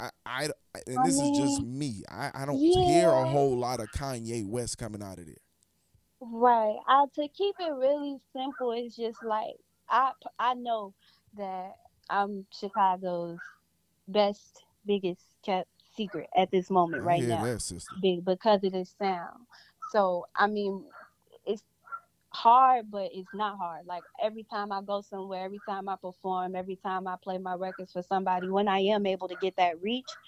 I, 0.00 0.10
I 0.24 0.48
and 0.86 1.04
this 1.04 1.18
I 1.18 1.22
mean, 1.22 1.34
is 1.34 1.38
just 1.38 1.62
me. 1.62 2.02
I, 2.08 2.30
I 2.34 2.46
don't 2.46 2.58
yeah. 2.58 2.84
hear 2.86 3.08
a 3.08 3.24
whole 3.24 3.56
lot 3.56 3.80
of 3.80 3.88
Kanye 3.90 4.46
West 4.46 4.78
coming 4.78 5.02
out 5.02 5.18
of 5.18 5.26
there. 5.26 5.34
Right. 6.20 6.76
I 6.86 7.06
to 7.14 7.28
keep 7.28 7.56
it 7.58 7.72
really 7.72 8.18
simple, 8.32 8.72
it's 8.72 8.96
just 8.96 9.22
like 9.24 9.54
I 9.88 10.12
I 10.38 10.54
know 10.54 10.94
that 11.36 11.76
I'm 12.10 12.46
Chicago's 12.52 13.38
best, 14.06 14.62
biggest 14.86 15.22
kept 15.44 15.68
secret 15.96 16.28
at 16.36 16.50
this 16.50 16.70
moment 16.70 17.02
right 17.02 17.22
now. 17.22 17.42
That, 17.42 17.82
Big 18.00 18.24
because 18.24 18.62
of 18.64 18.72
this 18.72 18.94
sound. 19.00 19.46
So 19.90 20.26
I 20.36 20.46
mean, 20.46 20.84
hard, 22.32 22.90
but 22.90 23.10
it's 23.12 23.32
not 23.32 23.58
hard. 23.58 23.86
Like 23.86 24.04
every 24.22 24.44
time 24.44 24.72
I 24.72 24.82
go 24.82 25.00
somewhere, 25.02 25.44
every 25.44 25.60
time 25.60 25.88
I 25.88 25.96
perform, 25.96 26.54
every 26.56 26.76
time 26.76 27.06
I 27.06 27.16
play 27.22 27.38
my 27.38 27.54
records 27.54 27.92
for 27.92 28.02
somebody, 28.02 28.50
when 28.50 28.68
I 28.68 28.80
am 28.80 29.06
able 29.06 29.28
to 29.28 29.36
get 29.36 29.56
that 29.56 29.80
reach, 29.82 30.18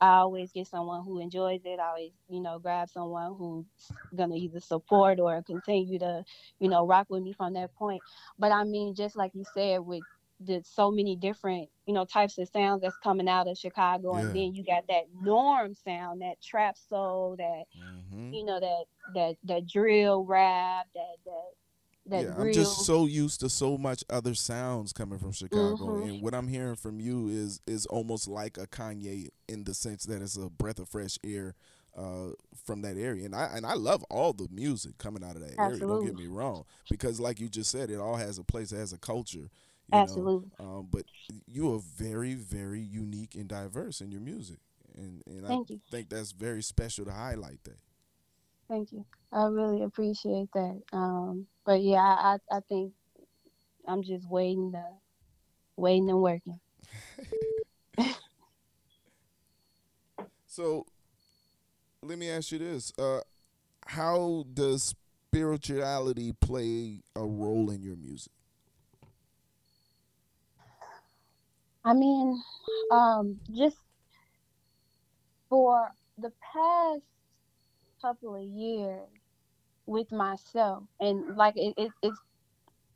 I 0.00 0.18
always 0.18 0.52
get 0.52 0.66
someone 0.68 1.04
who 1.04 1.18
enjoys 1.20 1.62
it. 1.64 1.80
I 1.80 1.88
always, 1.88 2.12
you 2.28 2.40
know, 2.40 2.58
grab 2.58 2.88
someone 2.90 3.34
who's 3.36 3.66
gonna 4.14 4.36
either 4.36 4.60
support 4.60 5.20
or 5.20 5.42
continue 5.42 5.98
to, 5.98 6.24
you 6.60 6.68
know, 6.68 6.86
rock 6.86 7.06
with 7.10 7.22
me 7.22 7.32
from 7.32 7.54
that 7.54 7.74
point. 7.74 8.02
But 8.38 8.52
I 8.52 8.64
mean, 8.64 8.94
just 8.94 9.16
like 9.16 9.32
you 9.34 9.44
said, 9.44 9.80
with 9.80 10.04
the 10.40 10.62
so 10.64 10.90
many 10.90 11.16
different, 11.16 11.68
you 11.86 11.94
know, 11.94 12.04
types 12.04 12.38
of 12.38 12.48
sounds 12.48 12.82
that's 12.82 12.96
coming 13.02 13.28
out 13.28 13.48
of 13.48 13.58
Chicago, 13.58 14.14
yeah. 14.14 14.22
and 14.22 14.28
then 14.30 14.54
you 14.54 14.64
got 14.64 14.86
that 14.88 15.04
norm 15.20 15.74
sound, 15.74 16.20
that 16.20 16.40
trap 16.42 16.76
soul, 16.88 17.34
that 17.36 17.64
mm-hmm. 17.76 18.32
you 18.32 18.44
know, 18.44 18.60
that 18.60 18.84
that 19.14 19.36
that 19.44 19.66
drill 19.66 20.24
rap, 20.24 20.86
that 20.94 21.16
that 21.24 21.50
that 22.06 22.22
yeah, 22.24 22.42
I'm 22.42 22.52
just 22.52 22.86
so 22.86 23.06
used 23.06 23.40
to 23.40 23.48
so 23.48 23.76
much 23.76 24.04
other 24.08 24.34
sounds 24.34 24.92
coming 24.92 25.18
from 25.18 25.32
Chicago, 25.32 25.76
mm-hmm. 25.76 26.08
and 26.08 26.22
what 26.22 26.34
I'm 26.34 26.48
hearing 26.48 26.76
from 26.76 27.00
you 27.00 27.28
is 27.28 27.60
is 27.66 27.86
almost 27.86 28.28
like 28.28 28.58
a 28.58 28.66
Kanye 28.66 29.28
in 29.48 29.64
the 29.64 29.74
sense 29.74 30.04
that 30.04 30.22
it's 30.22 30.36
a 30.36 30.48
breath 30.48 30.78
of 30.78 30.88
fresh 30.88 31.18
air 31.24 31.54
uh, 31.96 32.28
from 32.64 32.82
that 32.82 32.96
area, 32.96 33.24
and 33.24 33.34
I 33.34 33.50
and 33.54 33.66
I 33.66 33.74
love 33.74 34.04
all 34.04 34.32
the 34.32 34.46
music 34.52 34.98
coming 34.98 35.24
out 35.24 35.34
of 35.34 35.40
that 35.40 35.58
Absolutely. 35.58 35.80
area. 35.80 35.96
Don't 35.96 36.06
get 36.06 36.16
me 36.16 36.26
wrong, 36.28 36.64
because 36.88 37.18
like 37.18 37.40
you 37.40 37.48
just 37.48 37.72
said, 37.72 37.90
it 37.90 37.98
all 37.98 38.16
has 38.16 38.38
a 38.38 38.44
place, 38.44 38.70
it 38.70 38.78
has 38.78 38.92
a 38.92 38.98
culture. 38.98 39.50
Absolutely. 39.92 40.50
Um, 40.60 40.88
but 40.90 41.04
you 41.46 41.74
are 41.74 41.78
very, 41.78 42.34
very 42.34 42.80
unique 42.80 43.34
and 43.34 43.48
diverse 43.48 44.00
in 44.00 44.10
your 44.10 44.20
music, 44.20 44.58
and 44.96 45.22
and 45.26 45.46
Thank 45.46 45.70
I 45.70 45.72
you. 45.72 45.80
think 45.90 46.08
that's 46.08 46.32
very 46.32 46.62
special 46.62 47.04
to 47.06 47.12
highlight 47.12 47.62
that. 47.64 47.78
Thank 48.68 48.92
you. 48.92 49.04
I 49.32 49.44
really 49.44 49.82
appreciate 49.82 50.48
that. 50.54 50.80
Um, 50.92 51.46
but 51.64 51.80
yeah, 51.82 51.98
I, 52.00 52.38
I 52.50 52.60
think 52.68 52.92
I'm 53.86 54.02
just 54.02 54.28
waiting 54.28 54.72
to 54.72 54.84
waiting 55.76 56.10
and 56.10 56.20
working. 56.20 56.60
so 60.46 60.86
let 62.02 62.18
me 62.18 62.30
ask 62.30 62.52
you 62.52 62.58
this. 62.58 62.92
Uh, 62.98 63.20
how 63.86 64.44
does 64.52 64.94
spirituality 65.32 66.32
play 66.32 67.02
a 67.16 67.24
role 67.24 67.70
in 67.70 67.82
your 67.82 67.96
music? 67.96 68.32
I 71.88 71.94
mean, 71.94 72.42
um, 72.90 73.40
just 73.50 73.78
for 75.48 75.90
the 76.18 76.30
past 76.52 77.00
couple 78.02 78.36
of 78.36 78.42
years 78.42 79.08
with 79.86 80.12
myself 80.12 80.84
and 81.00 81.34
like 81.34 81.56
it, 81.56 81.72
it, 81.78 81.90
it's 82.02 82.18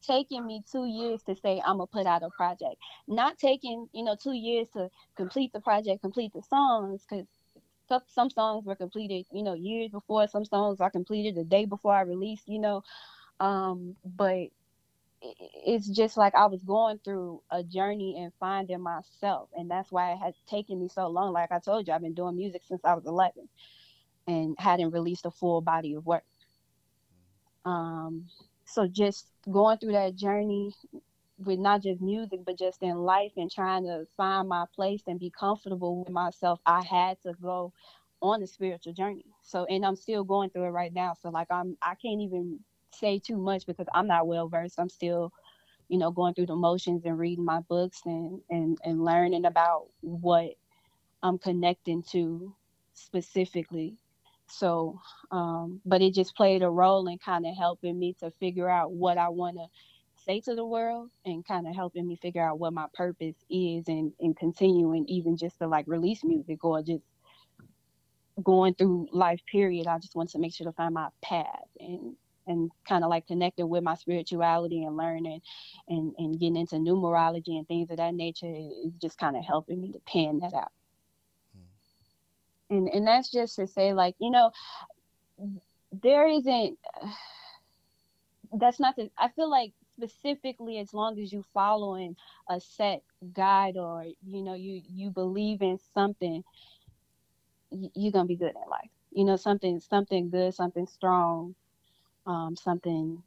taking 0.06 0.46
me 0.46 0.62
two 0.70 0.84
years 0.84 1.22
to 1.22 1.34
say 1.34 1.62
I'm 1.64 1.78
gonna 1.78 1.86
put 1.86 2.06
out 2.06 2.22
a 2.22 2.28
project. 2.36 2.76
Not 3.08 3.38
taking 3.38 3.88
you 3.94 4.04
know 4.04 4.14
two 4.14 4.34
years 4.34 4.68
to 4.74 4.90
complete 5.16 5.54
the 5.54 5.60
project, 5.60 6.02
complete 6.02 6.34
the 6.34 6.42
songs, 6.42 7.02
because 7.08 7.26
some 8.08 8.28
songs 8.28 8.66
were 8.66 8.76
completed 8.76 9.24
you 9.32 9.42
know 9.42 9.54
years 9.54 9.90
before. 9.90 10.28
Some 10.28 10.44
songs 10.44 10.82
are 10.82 10.90
completed 10.90 11.34
the 11.34 11.44
day 11.44 11.64
before 11.64 11.94
I 11.94 12.02
released. 12.02 12.46
You 12.46 12.58
know, 12.58 12.82
um, 13.40 13.96
but 14.04 14.48
it's 15.22 15.88
just 15.88 16.16
like 16.16 16.34
I 16.34 16.46
was 16.46 16.62
going 16.64 16.98
through 17.04 17.42
a 17.50 17.62
journey 17.62 18.16
and 18.18 18.32
finding 18.40 18.80
myself, 18.80 19.48
and 19.56 19.70
that's 19.70 19.92
why 19.92 20.12
it 20.12 20.18
has 20.18 20.34
taken 20.48 20.80
me 20.80 20.88
so 20.88 21.08
long. 21.08 21.32
Like 21.32 21.52
I 21.52 21.58
told 21.58 21.86
you, 21.86 21.94
I've 21.94 22.02
been 22.02 22.14
doing 22.14 22.36
music 22.36 22.62
since 22.66 22.84
I 22.84 22.94
was 22.94 23.06
11 23.06 23.48
and 24.26 24.56
hadn't 24.58 24.90
released 24.92 25.26
a 25.26 25.30
full 25.30 25.60
body 25.60 25.94
of 25.94 26.06
work. 26.06 26.24
Um, 27.64 28.28
so 28.64 28.86
just 28.86 29.28
going 29.50 29.78
through 29.78 29.92
that 29.92 30.16
journey 30.16 30.72
with 31.38 31.58
not 31.58 31.82
just 31.82 32.00
music, 32.00 32.40
but 32.44 32.58
just 32.58 32.82
in 32.82 32.96
life 32.96 33.32
and 33.36 33.50
trying 33.50 33.84
to 33.84 34.06
find 34.16 34.48
my 34.48 34.64
place 34.74 35.02
and 35.06 35.18
be 35.18 35.30
comfortable 35.30 36.00
with 36.00 36.10
myself, 36.10 36.60
I 36.66 36.82
had 36.82 37.20
to 37.22 37.34
go 37.40 37.72
on 38.20 38.42
a 38.42 38.46
spiritual 38.46 38.92
journey. 38.92 39.26
So, 39.42 39.64
and 39.66 39.84
I'm 39.84 39.96
still 39.96 40.24
going 40.24 40.50
through 40.50 40.66
it 40.66 40.70
right 40.70 40.92
now. 40.92 41.14
So, 41.20 41.30
like, 41.30 41.48
I'm, 41.50 41.76
I 41.82 41.94
can't 41.96 42.20
even 42.20 42.60
say 42.94 43.18
too 43.18 43.36
much 43.38 43.66
because 43.66 43.86
I'm 43.94 44.06
not 44.06 44.26
well 44.26 44.48
versed. 44.48 44.78
I'm 44.80 44.88
still, 44.90 45.32
you 45.88 45.98
know, 45.98 46.10
going 46.10 46.34
through 46.34 46.46
the 46.46 46.56
motions 46.56 47.04
and 47.04 47.18
reading 47.18 47.44
my 47.44 47.60
books 47.60 48.02
and, 48.06 48.40
and, 48.50 48.78
and 48.84 49.04
learning 49.04 49.44
about 49.46 49.88
what 50.00 50.50
I'm 51.22 51.38
connecting 51.38 52.02
to 52.12 52.54
specifically 52.94 53.96
so, 54.48 55.00
um, 55.30 55.80
but 55.86 56.02
it 56.02 56.14
just 56.14 56.36
played 56.36 56.62
a 56.62 56.68
role 56.70 57.08
in 57.08 57.18
kind 57.18 57.46
of 57.46 57.56
helping 57.56 57.98
me 57.98 58.14
to 58.20 58.30
figure 58.32 58.68
out 58.68 58.92
what 58.92 59.18
I 59.18 59.30
want 59.30 59.56
to 59.56 59.66
say 60.26 60.40
to 60.42 60.54
the 60.54 60.64
world 60.64 61.10
and 61.24 61.46
kind 61.46 61.66
of 61.66 61.74
helping 61.74 62.06
me 62.06 62.16
figure 62.16 62.46
out 62.46 62.58
what 62.58 62.74
my 62.74 62.86
purpose 62.94 63.36
is 63.50 63.84
and, 63.88 64.12
and 64.20 64.36
continuing 64.36 65.06
even 65.08 65.36
just 65.38 65.58
to 65.60 65.68
like 65.68 65.86
release 65.88 66.22
music 66.22 66.64
or 66.64 66.82
just 66.82 67.04
going 68.42 68.74
through 68.74 69.08
life 69.12 69.40
period. 69.50 69.86
I 69.86 69.98
just 69.98 70.16
want 70.16 70.30
to 70.30 70.38
make 70.38 70.54
sure 70.54 70.66
to 70.66 70.72
find 70.72 70.94
my 70.94 71.08
path 71.22 71.68
and 71.80 72.14
and 72.46 72.70
kind 72.88 73.04
of 73.04 73.10
like 73.10 73.26
connecting 73.26 73.68
with 73.68 73.82
my 73.82 73.94
spirituality 73.94 74.84
and 74.84 74.96
learning 74.96 75.40
and, 75.88 76.14
and 76.18 76.38
getting 76.38 76.56
into 76.56 76.76
numerology 76.76 77.58
and 77.58 77.66
things 77.68 77.90
of 77.90 77.96
that 77.98 78.14
nature 78.14 78.52
is 78.52 78.92
just 79.00 79.18
kind 79.18 79.36
of 79.36 79.44
helping 79.44 79.80
me 79.80 79.92
to 79.92 80.00
pan 80.00 80.40
that 80.40 80.54
out. 80.54 80.72
Hmm. 81.54 82.76
And 82.76 82.88
and 82.88 83.06
that's 83.06 83.30
just 83.30 83.56
to 83.56 83.66
say 83.66 83.92
like 83.92 84.14
you 84.18 84.30
know 84.30 84.50
there 86.02 86.26
isn't 86.26 86.78
that's 88.58 88.78
not 88.78 88.94
the 88.96 89.10
i 89.16 89.28
feel 89.28 89.50
like 89.50 89.72
specifically 89.94 90.78
as 90.78 90.92
long 90.92 91.18
as 91.18 91.32
you 91.32 91.44
following 91.54 92.16
a 92.50 92.60
set 92.60 93.02
guide 93.32 93.76
or 93.76 94.04
you 94.26 94.42
know 94.42 94.54
you 94.54 94.82
you 94.88 95.10
believe 95.10 95.62
in 95.62 95.78
something 95.94 96.42
you're 97.94 98.12
gonna 98.12 98.26
be 98.26 98.36
good 98.36 98.50
in 98.50 98.70
life. 98.70 98.90
You 99.12 99.24
know 99.24 99.36
something 99.36 99.80
something 99.80 100.30
good 100.30 100.54
something 100.54 100.86
strong 100.86 101.54
um 102.26 102.56
something 102.56 103.22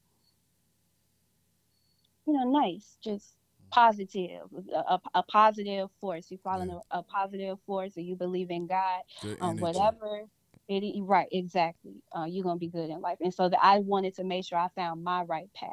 you 2.26 2.34
know 2.34 2.50
nice 2.50 2.98
just 3.04 3.36
positive, 3.76 4.44
a, 4.74 5.00
a 5.14 5.24
positive 5.24 5.90
force. 6.00 6.28
You 6.30 6.38
follow 6.38 6.66
yeah. 6.66 6.80
a, 6.92 7.00
a, 7.00 7.04
positive 7.04 7.58
force, 7.66 7.98
or 7.98 8.02
you 8.02 8.16
believe 8.16 8.50
in 8.50 8.68
God, 8.68 9.02
um, 9.42 9.58
whatever. 9.58 10.22
It, 10.68 10.96
right, 11.04 11.28
exactly. 11.32 12.02
Uh, 12.16 12.24
you're 12.24 12.44
gonna 12.44 12.58
be 12.58 12.70
good 12.70 12.90
in 12.90 13.02
life, 13.02 13.18
and 13.22 13.34
so 13.34 13.50
that 13.50 13.60
I 13.62 13.80
wanted 13.80 14.16
to 14.16 14.24
make 14.24 14.46
sure 14.46 14.58
I 14.58 14.70
found 14.76 15.04
my 15.04 15.24
right 15.24 15.50
path. 15.54 15.72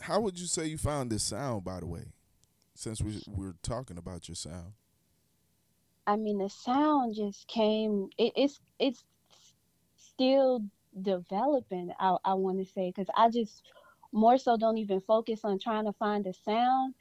How 0.00 0.20
would 0.20 0.38
you 0.38 0.46
say 0.46 0.66
you 0.66 0.78
found 0.78 1.10
this 1.10 1.22
sound, 1.22 1.64
by 1.64 1.80
the 1.80 1.86
way? 1.86 2.12
Since 2.74 3.00
we 3.00 3.22
we're 3.28 3.54
talking 3.62 3.96
about 3.96 4.28
your 4.28 4.34
sound. 4.34 4.72
I 6.06 6.16
mean, 6.16 6.38
the 6.38 6.48
sound 6.48 7.14
just 7.14 7.46
came. 7.46 8.08
It, 8.18 8.32
it's 8.36 8.60
it's 8.78 9.04
still 10.18 10.64
developing. 11.00 11.92
I 12.00 12.16
I 12.24 12.34
want 12.34 12.58
to 12.58 12.66
say 12.66 12.90
because 12.94 13.10
I 13.16 13.30
just 13.30 13.64
more 14.12 14.38
so 14.38 14.56
don't 14.56 14.78
even 14.78 15.00
focus 15.00 15.42
on 15.44 15.58
trying 15.60 15.86
to 15.86 15.92
find 15.94 16.26
a 16.26 16.34
sound. 16.34 16.94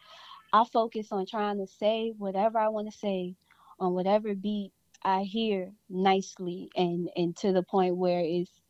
I 0.53 0.65
focus 0.65 1.11
on 1.11 1.25
trying 1.25 1.59
to 1.59 1.67
say 1.67 2.13
whatever 2.17 2.59
I 2.59 2.69
want 2.69 2.91
to 2.91 2.97
say 2.97 3.35
on 3.79 3.93
whatever 3.93 4.35
beat 4.35 4.73
I 5.03 5.23
hear 5.23 5.73
nicely 5.89 6.69
and 6.75 7.09
and 7.15 7.35
to 7.37 7.53
the 7.53 7.63
point 7.63 7.97
where 7.97 8.21
it's 8.21 8.61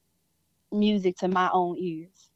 music 0.72 1.18
to 1.18 1.30
my 1.30 1.50
own 1.54 1.78
ears. 1.78 2.30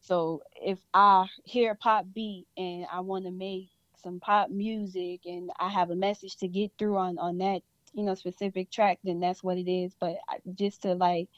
So 0.00 0.42
if 0.62 0.80
I 0.94 1.26
hear 1.44 1.72
a 1.72 1.76
pop 1.76 2.06
beat 2.14 2.46
and 2.56 2.86
I 2.92 3.00
want 3.00 3.26
to 3.26 3.32
make 3.32 3.70
some 3.96 4.20
pop 4.20 4.50
music 4.50 5.22
and 5.26 5.50
I 5.58 5.68
have 5.70 5.90
a 5.90 5.96
message 5.96 6.36
to 6.38 6.48
get 6.48 6.72
through 6.78 6.98
on 6.98 7.18
on 7.18 7.38
that 7.38 7.62
you 7.98 8.04
know 8.04 8.14
specific 8.14 8.70
track, 8.70 9.00
then 9.02 9.20
that's 9.20 9.42
what 9.42 9.58
it 9.58 9.68
is. 9.68 9.94
But 9.98 10.16
just 10.54 10.82
to 10.82 10.94
like 10.94 11.28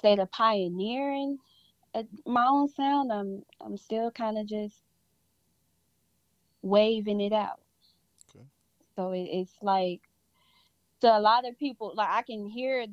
say 0.00 0.16
the 0.16 0.26
pioneering 0.26 1.38
uh, 1.94 2.02
my 2.26 2.46
own 2.48 2.68
sound, 2.68 3.12
I'm 3.12 3.42
I'm 3.60 3.76
still 3.76 4.10
kind 4.10 4.38
of 4.38 4.46
just 4.46 4.76
waving 6.62 7.20
it 7.20 7.32
out. 7.32 7.60
Okay. 8.34 8.44
So 8.96 9.12
it, 9.12 9.28
it's 9.30 9.56
like 9.62 10.00
to 11.00 11.16
a 11.16 11.20
lot 11.20 11.46
of 11.46 11.58
people, 11.58 11.92
like 11.94 12.10
I 12.10 12.22
can 12.22 12.46
hear 12.46 12.86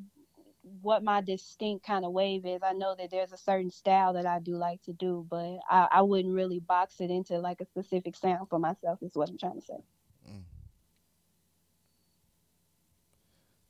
what 0.80 1.02
my 1.02 1.20
distinct 1.20 1.84
kind 1.84 2.04
of 2.04 2.12
wave 2.12 2.46
is. 2.46 2.62
I 2.62 2.72
know 2.72 2.94
that 2.96 3.10
there's 3.10 3.32
a 3.32 3.36
certain 3.36 3.70
style 3.70 4.12
that 4.12 4.26
I 4.26 4.38
do 4.38 4.56
like 4.56 4.80
to 4.82 4.92
do, 4.92 5.26
but 5.28 5.58
I, 5.68 5.88
I 5.90 6.02
wouldn't 6.02 6.34
really 6.34 6.60
box 6.60 7.00
it 7.00 7.10
into 7.10 7.38
like 7.38 7.60
a 7.60 7.66
specific 7.66 8.14
sound 8.14 8.48
for 8.48 8.60
myself. 8.60 9.02
Is 9.02 9.14
what 9.14 9.28
I'm 9.28 9.38
trying 9.38 9.60
to 9.60 9.66
say. 9.66 9.82
Mm. 10.30 10.42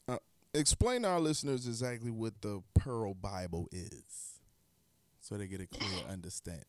Uh, 0.09 0.19
explain 0.55 1.03
to 1.03 1.09
our 1.09 1.21
listeners 1.21 1.67
exactly 1.67 2.11
what 2.11 2.41
the 2.43 2.63
Pearl 2.75 3.15
Bible 3.15 3.69
is, 3.73 4.41
so 5.21 5.37
they 5.37 5.47
get 5.47 5.61
a 5.61 5.67
clear 5.67 6.05
understanding. 6.11 6.65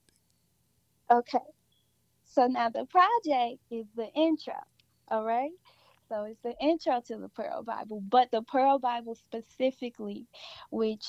Okay, 1.12 1.40
so 2.26 2.48
now 2.48 2.70
the 2.70 2.86
project 2.86 3.60
is 3.70 3.86
the 3.96 4.10
intro. 4.16 4.56
All 5.10 5.24
right. 5.24 5.52
So 6.10 6.24
it's 6.26 6.42
the 6.44 6.54
intro 6.62 7.02
to 7.08 7.18
the 7.18 7.30
Pearl 7.30 7.64
Bible, 7.64 8.02
but 8.08 8.30
the 8.32 8.42
Pearl 8.44 8.78
Bible 8.78 9.16
specifically, 9.16 10.28
which 10.70 11.06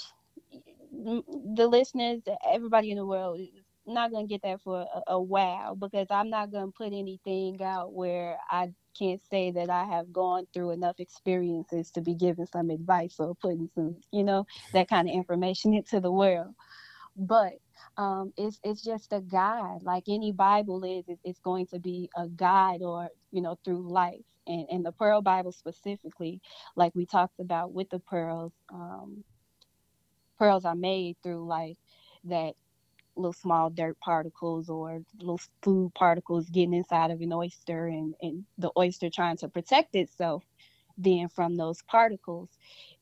mm, 0.94 1.22
the 1.56 1.66
listeners, 1.66 2.22
everybody 2.50 2.90
in 2.90 2.96
the 2.96 3.06
world 3.06 3.40
not 3.86 4.10
going 4.10 4.26
to 4.26 4.32
get 4.32 4.42
that 4.42 4.60
for 4.62 4.80
a, 4.82 5.12
a 5.14 5.20
while 5.20 5.74
because 5.74 6.06
I'm 6.10 6.30
not 6.30 6.50
going 6.50 6.66
to 6.66 6.76
put 6.76 6.92
anything 6.92 7.62
out 7.62 7.92
where 7.92 8.38
I 8.50 8.72
can't 8.98 9.20
say 9.30 9.50
that 9.52 9.70
I 9.70 9.84
have 9.84 10.12
gone 10.12 10.46
through 10.52 10.70
enough 10.70 11.00
experiences 11.00 11.90
to 11.92 12.00
be 12.00 12.14
giving 12.14 12.46
some 12.46 12.70
advice 12.70 13.16
or 13.18 13.34
putting 13.34 13.68
some, 13.74 13.96
you 14.12 14.24
know, 14.24 14.46
that 14.72 14.88
kind 14.88 15.08
of 15.08 15.14
information 15.14 15.74
into 15.74 16.00
the 16.00 16.12
world. 16.12 16.54
But 17.16 17.54
um, 17.96 18.32
it's 18.36 18.58
it's 18.64 18.82
just 18.82 19.12
a 19.12 19.20
guide, 19.20 19.82
like 19.82 20.04
any 20.08 20.32
Bible 20.32 20.82
is. 20.84 21.04
It's 21.24 21.38
going 21.40 21.66
to 21.68 21.78
be 21.78 22.10
a 22.16 22.28
guide, 22.28 22.82
or 22.82 23.08
you 23.30 23.40
know, 23.42 23.56
through 23.64 23.88
life. 23.90 24.24
And 24.46 24.66
and 24.70 24.84
the 24.84 24.92
Pearl 24.92 25.22
Bible 25.22 25.52
specifically, 25.52 26.40
like 26.76 26.92
we 26.94 27.06
talked 27.06 27.38
about 27.40 27.72
with 27.72 27.90
the 27.90 28.00
pearls, 28.00 28.52
um, 28.72 29.24
pearls 30.38 30.64
are 30.64 30.74
made 30.74 31.16
through 31.22 31.46
like 31.46 31.78
that 32.24 32.54
little 33.16 33.32
small 33.32 33.70
dirt 33.70 33.98
particles 34.00 34.68
or 34.68 35.02
little 35.18 35.40
food 35.62 35.92
particles 35.94 36.48
getting 36.50 36.74
inside 36.74 37.10
of 37.10 37.20
an 37.20 37.32
oyster 37.32 37.86
and, 37.88 38.14
and 38.22 38.44
the 38.58 38.70
oyster 38.76 39.10
trying 39.10 39.36
to 39.38 39.48
protect 39.48 39.94
itself 39.94 40.44
then 40.98 41.28
from 41.28 41.56
those 41.56 41.82
particles. 41.82 42.50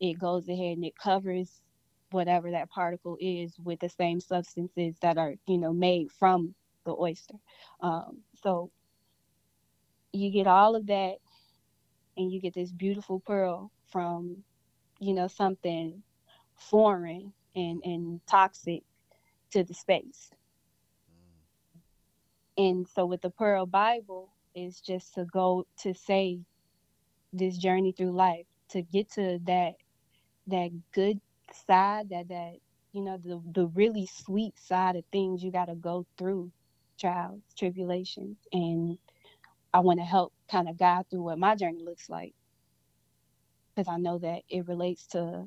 It 0.00 0.18
goes 0.18 0.48
ahead 0.48 0.76
and 0.76 0.84
it 0.84 0.96
covers 0.96 1.62
whatever 2.10 2.50
that 2.50 2.70
particle 2.70 3.16
is 3.20 3.54
with 3.62 3.80
the 3.80 3.88
same 3.88 4.20
substances 4.20 4.96
that 5.02 5.18
are 5.18 5.34
you 5.46 5.58
know 5.58 5.72
made 5.72 6.10
from 6.12 6.54
the 6.84 6.94
oyster. 6.98 7.36
Um, 7.80 8.18
so 8.42 8.70
you 10.12 10.30
get 10.30 10.46
all 10.46 10.76
of 10.76 10.86
that 10.88 11.16
and 12.16 12.32
you 12.32 12.40
get 12.40 12.54
this 12.54 12.72
beautiful 12.72 13.20
pearl 13.20 13.70
from 13.90 14.38
you 15.00 15.14
know 15.14 15.28
something 15.28 16.02
foreign 16.56 17.32
and 17.56 17.82
and 17.84 18.20
toxic 18.26 18.82
to 19.52 19.64
the 19.64 19.74
space. 19.74 20.30
And 22.56 22.86
so 22.86 23.06
with 23.06 23.22
the 23.22 23.30
pearl 23.30 23.66
bible 23.66 24.30
is 24.54 24.80
just 24.80 25.14
to 25.14 25.24
go 25.24 25.66
to 25.78 25.94
say 25.94 26.40
this 27.32 27.56
journey 27.56 27.92
through 27.92 28.12
life 28.12 28.46
to 28.68 28.82
get 28.82 29.10
to 29.12 29.38
that 29.46 29.72
that 30.46 30.70
good 30.92 31.18
side 31.66 32.08
that 32.10 32.28
that 32.28 32.54
you 32.92 33.02
know 33.02 33.18
the 33.24 33.40
the 33.52 33.66
really 33.68 34.06
sweet 34.06 34.58
side 34.58 34.96
of 34.96 35.04
things 35.12 35.42
you 35.42 35.50
got 35.50 35.66
to 35.66 35.74
go 35.74 36.06
through 36.18 36.50
trials 36.98 37.40
tribulations. 37.58 38.36
And 38.52 38.98
i 39.72 39.80
want 39.80 39.98
to 39.98 40.04
help 40.04 40.32
kind 40.50 40.68
of 40.68 40.78
guide 40.78 41.08
through 41.10 41.22
what 41.22 41.38
my 41.38 41.54
journey 41.54 41.82
looks 41.82 42.10
like. 42.10 42.34
Because 43.74 43.88
i 43.88 43.96
know 43.96 44.18
that 44.18 44.42
it 44.50 44.68
relates 44.68 45.06
to 45.08 45.46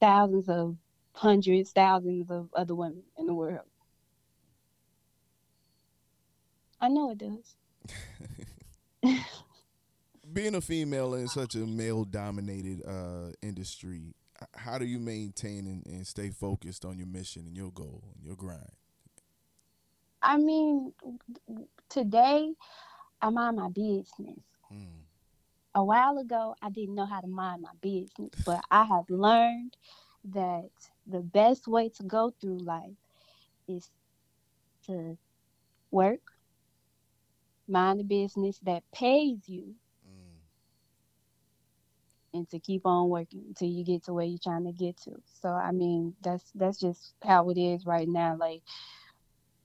thousands 0.00 0.48
of 0.48 0.76
hundreds 1.12 1.72
thousands 1.72 2.30
of 2.30 2.48
other 2.54 2.74
women 2.74 3.02
in 3.18 3.26
the 3.26 3.34
world 3.34 3.66
i 6.80 6.88
know 6.88 7.10
it 7.10 7.18
does 7.18 7.56
being 10.32 10.54
a 10.54 10.60
female 10.60 11.14
in 11.14 11.26
such 11.28 11.54
a 11.54 11.66
male 11.66 12.04
dominated 12.04 12.82
uh, 12.86 13.32
industry 13.42 14.14
how 14.54 14.78
do 14.78 14.84
you 14.84 14.98
maintain 14.98 15.66
and, 15.66 15.86
and 15.86 16.06
stay 16.06 16.30
focused 16.30 16.84
on 16.84 16.98
your 16.98 17.06
mission 17.06 17.46
and 17.46 17.56
your 17.56 17.70
goal 17.70 18.04
and 18.14 18.24
your 18.24 18.36
grind? 18.36 18.72
I 20.22 20.36
mean, 20.36 20.92
today 21.88 22.52
I 23.22 23.30
mind 23.30 23.56
my 23.56 23.68
business. 23.68 24.38
Mm. 24.72 24.86
A 25.74 25.84
while 25.84 26.18
ago, 26.18 26.54
I 26.60 26.70
didn't 26.70 26.94
know 26.94 27.06
how 27.06 27.20
to 27.20 27.26
mind 27.26 27.62
my 27.62 27.70
business, 27.80 28.30
but 28.44 28.62
I 28.70 28.84
have 28.84 29.08
learned 29.08 29.76
that 30.32 30.70
the 31.10 31.20
best 31.20 31.66
way 31.66 31.88
to 31.90 32.02
go 32.02 32.32
through 32.40 32.58
life 32.58 32.96
is 33.68 33.90
to 34.86 35.16
work, 35.90 36.20
mind 37.68 38.00
a 38.00 38.04
business 38.04 38.58
that 38.64 38.82
pays 38.92 39.38
you, 39.46 39.74
mm. 40.08 40.38
and 42.34 42.48
to 42.50 42.58
keep 42.58 42.86
on 42.86 43.08
working 43.08 43.44
until 43.48 43.68
you 43.68 43.84
get 43.84 44.04
to 44.04 44.12
where 44.12 44.24
you're 44.24 44.38
trying 44.42 44.64
to 44.64 44.72
get 44.72 44.96
to. 45.02 45.12
So 45.42 45.48
I 45.48 45.72
mean, 45.72 46.14
that's 46.22 46.50
that's 46.54 46.78
just 46.78 47.14
how 47.24 47.50
it 47.50 47.58
is 47.58 47.86
right 47.86 48.08
now. 48.08 48.36
Like 48.38 48.62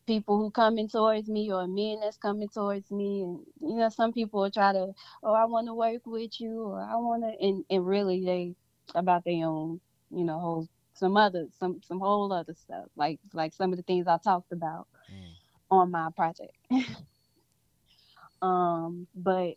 people 0.06 0.38
who 0.38 0.52
coming 0.52 0.88
towards 0.88 1.28
me 1.28 1.52
or 1.52 1.68
men 1.68 2.00
that's 2.02 2.18
coming 2.18 2.48
towards 2.50 2.92
me 2.92 3.24
and 3.24 3.40
you 3.62 3.76
know 3.76 3.90
some 3.90 4.14
people 4.14 4.42
will 4.42 4.52
try 4.52 4.72
to 4.72 4.94
oh 5.24 5.34
i 5.34 5.46
want 5.46 5.68
to 5.68 5.74
work 5.74 6.02
with 6.06 6.40
you 6.40 6.62
or 6.62 6.80
i 6.82 6.96
want 6.96 7.24
to 7.24 7.46
and, 7.46 7.66
and 7.70 7.86
really 7.86 8.24
they 8.24 8.54
about 8.94 9.24
their 9.26 9.46
own 9.46 9.80
you 10.12 10.24
know 10.24 10.40
whole 10.40 10.68
some 10.96 11.18
other 11.18 11.48
some 11.60 11.82
some 11.88 12.00
whole 12.00 12.32
other 12.32 12.54
stuff 12.54 12.86
like 12.96 13.20
like 13.34 13.54
some 13.54 13.72
of 13.72 13.78
the 13.78 13.84
things 13.84 14.08
i 14.08 14.18
talked 14.18 14.52
about 14.52 14.88
mm. 15.14 15.32
on 15.70 15.92
my 15.92 16.10
project 16.16 16.56
um 18.42 19.08
but 19.16 19.56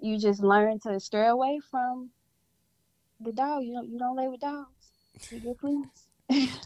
you 0.00 0.18
just 0.18 0.42
learn 0.42 0.78
to 0.80 0.98
stray 1.00 1.26
away 1.26 1.60
from 1.70 2.10
the 3.20 3.32
dog. 3.32 3.64
You 3.64 3.74
don't 3.74 3.88
you 3.90 3.98
don't 3.98 4.16
lay 4.16 4.28
with 4.28 4.40
dogs. 4.40 4.68
You 5.30 5.40
get 5.40 5.58
please. 5.58 5.86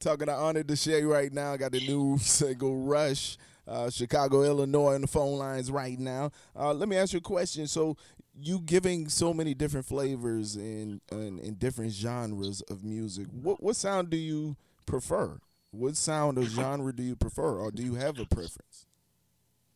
Talking 0.00 0.26
to 0.26 0.34
Onna 0.34 0.64
Deshae 0.64 1.08
right 1.08 1.32
now. 1.32 1.56
Got 1.56 1.72
the 1.72 1.80
new 1.80 2.18
single 2.20 2.76
Rush. 2.82 3.36
Uh, 3.68 3.88
Chicago, 3.88 4.42
Illinois 4.42 4.94
on 4.94 5.02
the 5.02 5.06
phone 5.06 5.38
lines 5.38 5.70
right 5.70 5.98
now. 5.98 6.32
Uh, 6.58 6.72
let 6.72 6.88
me 6.88 6.96
ask 6.96 7.12
you 7.12 7.18
a 7.18 7.22
question. 7.22 7.68
So 7.68 7.96
you 8.38 8.60
giving 8.60 9.08
so 9.08 9.34
many 9.34 9.54
different 9.54 9.86
flavors 9.86 10.56
and 10.56 11.00
in, 11.10 11.56
different 11.58 11.92
genres 11.92 12.62
of 12.62 12.84
music. 12.84 13.26
What 13.32 13.62
what 13.62 13.76
sound 13.76 14.10
do 14.10 14.16
you 14.16 14.56
prefer? 14.86 15.38
What 15.72 15.96
sound 15.96 16.38
or 16.38 16.44
genre 16.44 16.92
do 16.92 17.02
you 17.02 17.16
prefer, 17.16 17.58
or 17.58 17.70
do 17.70 17.82
you 17.82 17.94
have 17.94 18.18
a 18.18 18.24
preference? 18.24 18.86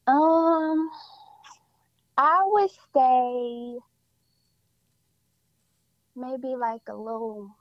Um, 0.06 0.90
I 2.18 2.40
would 2.44 2.70
say 2.92 3.78
maybe 6.16 6.56
like 6.56 6.82
a 6.88 6.94
little, 6.94 7.54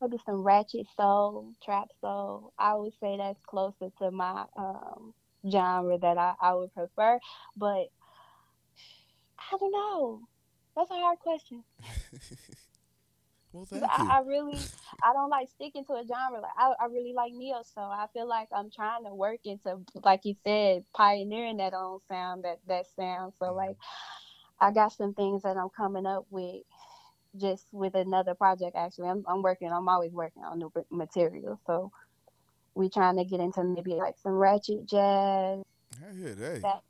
maybe 0.00 0.18
some 0.24 0.42
ratchet 0.42 0.86
soul, 0.96 1.52
trap 1.62 1.88
soul. 2.00 2.52
I 2.58 2.74
would 2.74 2.92
say 3.00 3.16
that's 3.18 3.38
closer 3.46 3.90
to 3.98 4.10
my 4.10 4.46
um, 4.56 5.12
genre 5.50 5.98
that 5.98 6.16
I, 6.16 6.34
I 6.40 6.54
would 6.54 6.72
prefer. 6.74 7.18
But 7.56 7.90
I 9.40 9.56
don't 9.58 9.72
know. 9.72 10.20
That's 10.76 10.90
a 10.90 10.94
hard 10.94 11.18
question. 11.18 11.64
Well, 13.52 13.64
thank 13.64 13.82
I, 13.82 14.02
you. 14.02 14.10
I 14.10 14.20
really, 14.20 14.58
I 15.02 15.12
don't 15.12 15.28
like 15.28 15.48
sticking 15.48 15.84
to 15.86 15.94
a 15.94 16.04
genre. 16.06 16.40
Like 16.40 16.52
I, 16.56 16.72
I 16.80 16.86
really 16.86 17.12
like 17.12 17.32
neo 17.32 17.62
so 17.74 17.80
I 17.80 18.06
feel 18.12 18.28
like 18.28 18.48
I'm 18.54 18.70
trying 18.70 19.04
to 19.04 19.14
work 19.14 19.40
into, 19.44 19.80
like 20.04 20.24
you 20.24 20.36
said, 20.44 20.84
pioneering 20.94 21.56
that 21.56 21.74
own 21.74 21.98
sound, 22.08 22.44
that 22.44 22.60
that 22.68 22.86
sound. 22.94 23.32
So 23.38 23.46
mm-hmm. 23.46 23.56
like, 23.56 23.76
I 24.60 24.70
got 24.70 24.92
some 24.92 25.14
things 25.14 25.42
that 25.42 25.56
I'm 25.56 25.70
coming 25.70 26.06
up 26.06 26.26
with 26.30 26.62
just 27.36 27.66
with 27.72 27.94
another 27.94 28.34
project 28.34 28.76
actually. 28.76 29.08
I'm 29.08 29.24
I'm 29.26 29.42
working 29.42 29.72
I'm 29.72 29.88
always 29.88 30.12
working 30.12 30.44
on 30.44 30.58
new 30.58 30.72
material. 30.90 31.58
So 31.66 31.90
we 32.74 32.88
trying 32.88 33.16
to 33.16 33.24
get 33.24 33.40
into 33.40 33.64
maybe 33.64 33.94
like 33.94 34.14
some 34.22 34.32
ratchet 34.32 34.86
jazz. 34.86 35.62
I 36.08 36.14
hear 36.14 36.34
that. 36.34 36.62
That 36.62 36.82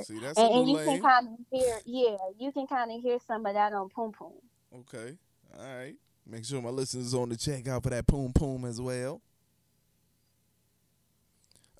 See, 0.00 0.18
that's 0.18 0.38
And, 0.38 0.52
and 0.52 0.68
you 0.68 0.76
lane. 0.76 0.86
can 0.86 1.00
kind 1.00 1.28
of 1.28 1.38
hear 1.50 1.80
yeah, 1.86 2.16
you 2.38 2.52
can 2.52 2.66
kind 2.66 2.90
of 2.92 3.00
hear 3.02 3.18
some 3.26 3.46
of 3.46 3.54
that 3.54 3.72
on 3.72 3.88
Poom 3.90 4.12
Poom. 4.12 4.32
Okay. 4.80 5.16
All 5.58 5.64
right. 5.76 5.94
Make 6.26 6.44
sure 6.44 6.60
my 6.60 6.70
listeners 6.70 7.14
on 7.14 7.30
the 7.30 7.36
check 7.36 7.66
out 7.68 7.82
for 7.82 7.90
that 7.90 8.06
poom 8.06 8.32
poom 8.32 8.64
as 8.64 8.80
well. 8.80 9.22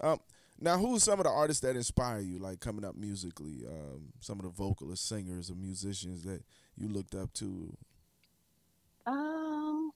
Um, 0.00 0.20
now, 0.60 0.78
who's 0.78 1.02
some 1.04 1.20
of 1.20 1.24
the 1.24 1.30
artists 1.30 1.60
that 1.62 1.76
inspire 1.76 2.20
you, 2.20 2.38
like 2.38 2.60
coming 2.60 2.84
up 2.84 2.96
musically? 2.96 3.64
Um, 3.66 4.12
some 4.20 4.38
of 4.38 4.44
the 4.44 4.50
vocalists, 4.50 5.08
singers, 5.08 5.50
or 5.50 5.54
musicians 5.54 6.22
that 6.24 6.42
you 6.76 6.88
looked 6.88 7.14
up 7.14 7.32
to. 7.34 7.76
Um, 9.06 9.92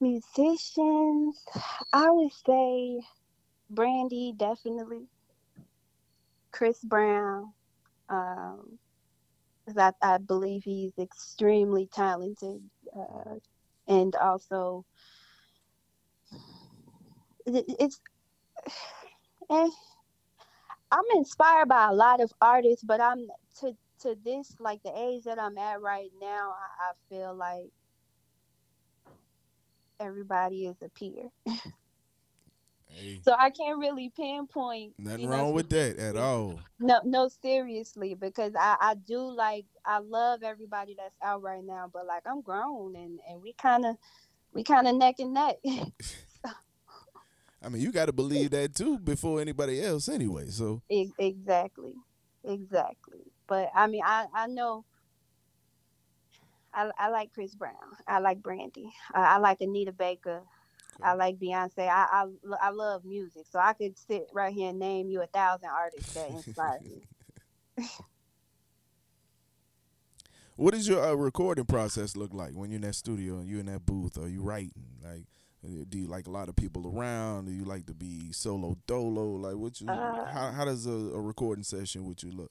musicians, 0.00 1.38
I 1.92 2.10
would 2.10 2.32
say 2.46 3.00
Brandy 3.70 4.32
definitely. 4.36 5.08
Chris 6.56 6.82
Brown, 6.82 7.52
um, 8.08 8.78
I, 9.76 9.92
I 10.00 10.16
believe 10.18 10.64
he's 10.64 10.92
extremely 10.98 11.86
talented, 11.92 12.62
uh, 12.98 13.34
and 13.86 14.14
also 14.16 14.84
it, 17.46 17.64
it's. 17.78 18.00
Eh, 19.48 19.68
I'm 20.90 21.04
inspired 21.14 21.68
by 21.68 21.86
a 21.86 21.92
lot 21.92 22.20
of 22.20 22.32
artists, 22.40 22.82
but 22.82 23.00
I'm 23.00 23.28
to 23.60 23.76
to 24.00 24.16
this 24.24 24.56
like 24.58 24.82
the 24.82 24.92
age 24.96 25.22
that 25.22 25.38
I'm 25.38 25.56
at 25.56 25.80
right 25.80 26.10
now. 26.20 26.52
I, 26.52 26.90
I 26.90 26.92
feel 27.08 27.32
like 27.32 27.70
everybody 30.00 30.66
is 30.66 30.76
a 30.82 30.88
peer. 30.88 31.28
Hey, 32.96 33.20
So 33.24 33.34
I 33.38 33.50
can't 33.50 33.78
really 33.78 34.10
pinpoint. 34.16 34.94
nothing 34.98 35.20
you 35.22 35.26
know, 35.28 35.32
wrong 35.36 35.52
with 35.52 35.68
that 35.70 35.98
at 35.98 36.16
all. 36.16 36.58
No, 36.80 37.00
no, 37.04 37.28
seriously, 37.28 38.14
because 38.14 38.52
I, 38.58 38.76
I 38.80 38.94
do 38.94 39.18
like 39.18 39.66
I 39.84 39.98
love 39.98 40.42
everybody 40.42 40.94
that's 40.96 41.14
out 41.22 41.42
right 41.42 41.64
now, 41.64 41.90
but 41.92 42.06
like 42.06 42.22
I'm 42.26 42.40
grown 42.40 42.96
and 42.96 43.18
and 43.28 43.42
we 43.42 43.52
kind 43.52 43.84
of 43.84 43.96
we 44.52 44.62
kind 44.62 44.88
of 44.88 44.96
neck 44.96 45.16
and 45.18 45.34
neck. 45.34 45.56
I 47.62 47.68
mean, 47.68 47.82
you 47.82 47.90
got 47.90 48.06
to 48.06 48.12
believe 48.12 48.50
that 48.50 48.74
too 48.74 48.98
before 48.98 49.40
anybody 49.40 49.82
else, 49.82 50.08
anyway. 50.08 50.46
So, 50.48 50.82
exactly, 50.88 51.94
exactly. 52.44 53.20
But 53.46 53.70
I 53.74 53.86
mean, 53.86 54.02
I 54.04 54.26
I 54.34 54.46
know. 54.46 54.84
I, 56.72 56.90
I 56.98 57.08
like 57.08 57.32
Chris 57.32 57.54
Brown. 57.54 57.72
I 58.06 58.18
like 58.18 58.42
Brandy. 58.42 58.92
I 59.14 59.38
like 59.38 59.62
Anita 59.62 59.92
Baker. 59.92 60.42
I 61.02 61.14
like 61.14 61.38
Beyonce. 61.38 61.88
I, 61.88 62.06
I 62.10 62.26
I 62.60 62.70
love 62.70 63.04
music, 63.04 63.44
so 63.50 63.58
I 63.58 63.72
could 63.72 63.98
sit 63.98 64.28
right 64.32 64.52
here 64.52 64.70
and 64.70 64.78
name 64.78 65.08
you 65.08 65.22
a 65.22 65.26
thousand 65.26 65.68
artists 65.68 66.14
that 66.14 66.30
inspire 66.30 66.80
me. 66.82 67.02
what 70.56 70.74
does 70.74 70.88
your 70.88 71.04
uh, 71.04 71.14
recording 71.14 71.64
process 71.64 72.16
look 72.16 72.32
like 72.32 72.52
when 72.52 72.70
you're 72.70 72.76
in 72.76 72.82
that 72.82 72.94
studio 72.94 73.38
and 73.38 73.48
you're 73.48 73.60
in 73.60 73.66
that 73.66 73.84
booth? 73.84 74.18
Are 74.18 74.28
you 74.28 74.42
writing? 74.42 74.72
Like, 75.02 75.24
uh, 75.64 75.84
do 75.88 75.98
you 75.98 76.06
like 76.06 76.26
a 76.26 76.30
lot 76.30 76.48
of 76.48 76.56
people 76.56 76.92
around? 76.94 77.46
Do 77.46 77.52
you 77.52 77.64
like 77.64 77.86
to 77.86 77.94
be 77.94 78.32
solo 78.32 78.76
dolo? 78.86 79.36
Like, 79.36 79.56
what 79.56 79.80
you? 79.80 79.88
Uh, 79.88 80.24
how 80.32 80.50
how 80.52 80.64
does 80.64 80.86
a, 80.86 80.90
a 80.90 81.20
recording 81.20 81.64
session 81.64 82.04
with 82.06 82.22
you 82.24 82.32
look? 82.32 82.50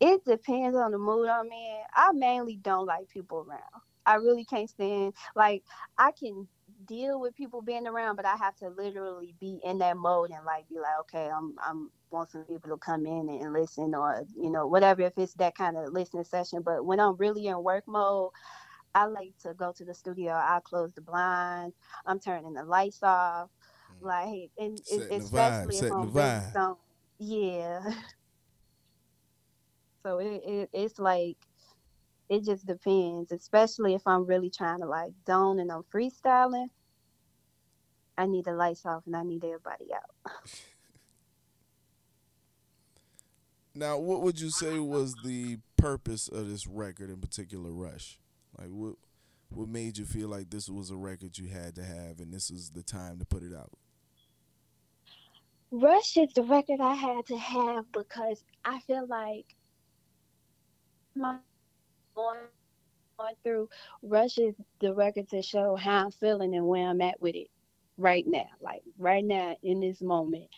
It 0.00 0.24
depends 0.24 0.76
on 0.76 0.92
the 0.92 0.98
mood 0.98 1.28
I'm 1.28 1.44
in. 1.46 1.80
I 1.94 2.12
mainly 2.12 2.56
don't 2.56 2.86
like 2.86 3.08
people 3.10 3.44
around. 3.46 3.60
I 4.06 4.14
really 4.14 4.44
can't 4.44 4.68
stand 4.68 5.14
like 5.36 5.62
I 5.98 6.12
can 6.12 6.48
deal 6.90 7.20
with 7.20 7.36
people 7.36 7.62
being 7.62 7.86
around, 7.86 8.16
but 8.16 8.26
I 8.26 8.34
have 8.36 8.56
to 8.56 8.68
literally 8.68 9.34
be 9.40 9.60
in 9.64 9.78
that 9.78 9.96
mode 9.96 10.30
and 10.30 10.44
like 10.44 10.68
be 10.68 10.76
like, 10.76 10.98
okay, 11.02 11.30
I'm 11.30 11.54
I'm 11.64 11.90
want 12.10 12.30
some 12.30 12.44
people 12.44 12.70
to 12.70 12.76
come 12.76 13.06
in 13.06 13.28
and 13.28 13.52
listen 13.52 13.94
or 13.94 14.24
you 14.36 14.50
know 14.50 14.66
whatever 14.66 15.02
if 15.02 15.12
it's 15.16 15.34
that 15.34 15.54
kind 15.54 15.76
of 15.76 15.92
listening 15.92 16.24
session. 16.24 16.62
But 16.62 16.84
when 16.84 16.98
I'm 16.98 17.16
really 17.16 17.46
in 17.46 17.62
work 17.62 17.84
mode, 17.86 18.30
I 18.94 19.04
like 19.06 19.38
to 19.42 19.54
go 19.54 19.72
to 19.76 19.84
the 19.84 19.94
studio. 19.94 20.32
I 20.32 20.58
close 20.64 20.92
the 20.92 21.00
blinds. 21.00 21.76
I'm 22.06 22.18
turning 22.18 22.54
the 22.54 22.64
lights 22.64 23.02
off. 23.02 23.48
Mm. 24.02 24.06
Like 24.06 24.50
and 24.58 24.78
Setting 24.84 25.08
the 25.20 25.24
vibe, 25.24 25.60
especially 25.62 25.86
if 25.86 25.92
I'm 25.92 26.12
really 26.12 26.28
vibe. 26.28 26.76
Yeah. 27.18 27.80
So 30.02 30.16
it, 30.18 30.40
it 30.46 30.70
it's 30.72 30.98
like 30.98 31.36
it 32.30 32.42
just 32.42 32.64
depends, 32.64 33.32
especially 33.32 33.92
if 33.92 34.00
I'm 34.06 34.24
really 34.24 34.48
trying 34.48 34.80
to 34.80 34.86
like 34.86 35.12
zone 35.26 35.60
and 35.60 35.70
I'm 35.70 35.82
freestyling. 35.94 36.68
I 38.20 38.26
need 38.26 38.44
the 38.44 38.52
lights 38.52 38.84
off 38.84 39.02
and 39.06 39.16
I 39.16 39.22
need 39.22 39.44
everybody 39.44 39.88
out. 39.94 40.32
Now, 43.72 43.98
what 43.98 44.22
would 44.22 44.40
you 44.40 44.50
say 44.50 44.80
was 44.80 45.14
the 45.24 45.58
purpose 45.76 46.26
of 46.26 46.48
this 46.48 46.66
record 46.66 47.08
in 47.08 47.20
particular, 47.20 47.70
Rush? 47.70 48.18
Like, 48.58 48.68
what 48.68 48.96
what 49.48 49.68
made 49.68 49.96
you 49.96 50.04
feel 50.04 50.28
like 50.28 50.50
this 50.50 50.68
was 50.68 50.90
a 50.90 50.96
record 50.96 51.38
you 51.38 51.48
had 51.48 51.76
to 51.76 51.84
have, 51.84 52.18
and 52.18 52.34
this 52.34 52.50
is 52.50 52.70
the 52.70 52.82
time 52.82 53.20
to 53.20 53.24
put 53.24 53.44
it 53.44 53.54
out? 53.54 53.70
Rush 55.70 56.16
is 56.16 56.32
the 56.34 56.42
record 56.42 56.80
I 56.80 56.94
had 56.94 57.26
to 57.26 57.38
have 57.38 57.90
because 57.92 58.42
I 58.64 58.80
feel 58.80 59.06
like 59.06 59.46
my 61.14 61.36
going 62.16 62.38
going 63.18 63.34
through 63.44 63.68
Rush 64.02 64.36
is 64.38 64.56
the 64.80 64.92
record 64.92 65.28
to 65.30 65.42
show 65.42 65.76
how 65.76 66.06
I'm 66.06 66.10
feeling 66.10 66.56
and 66.56 66.66
where 66.66 66.88
I'm 66.88 67.00
at 67.00 67.22
with 67.22 67.36
it 67.36 67.50
right 68.00 68.26
now. 68.26 68.48
Like 68.60 68.82
right 68.98 69.24
now 69.24 69.56
in 69.62 69.80
this 69.80 70.00
moment, 70.02 70.48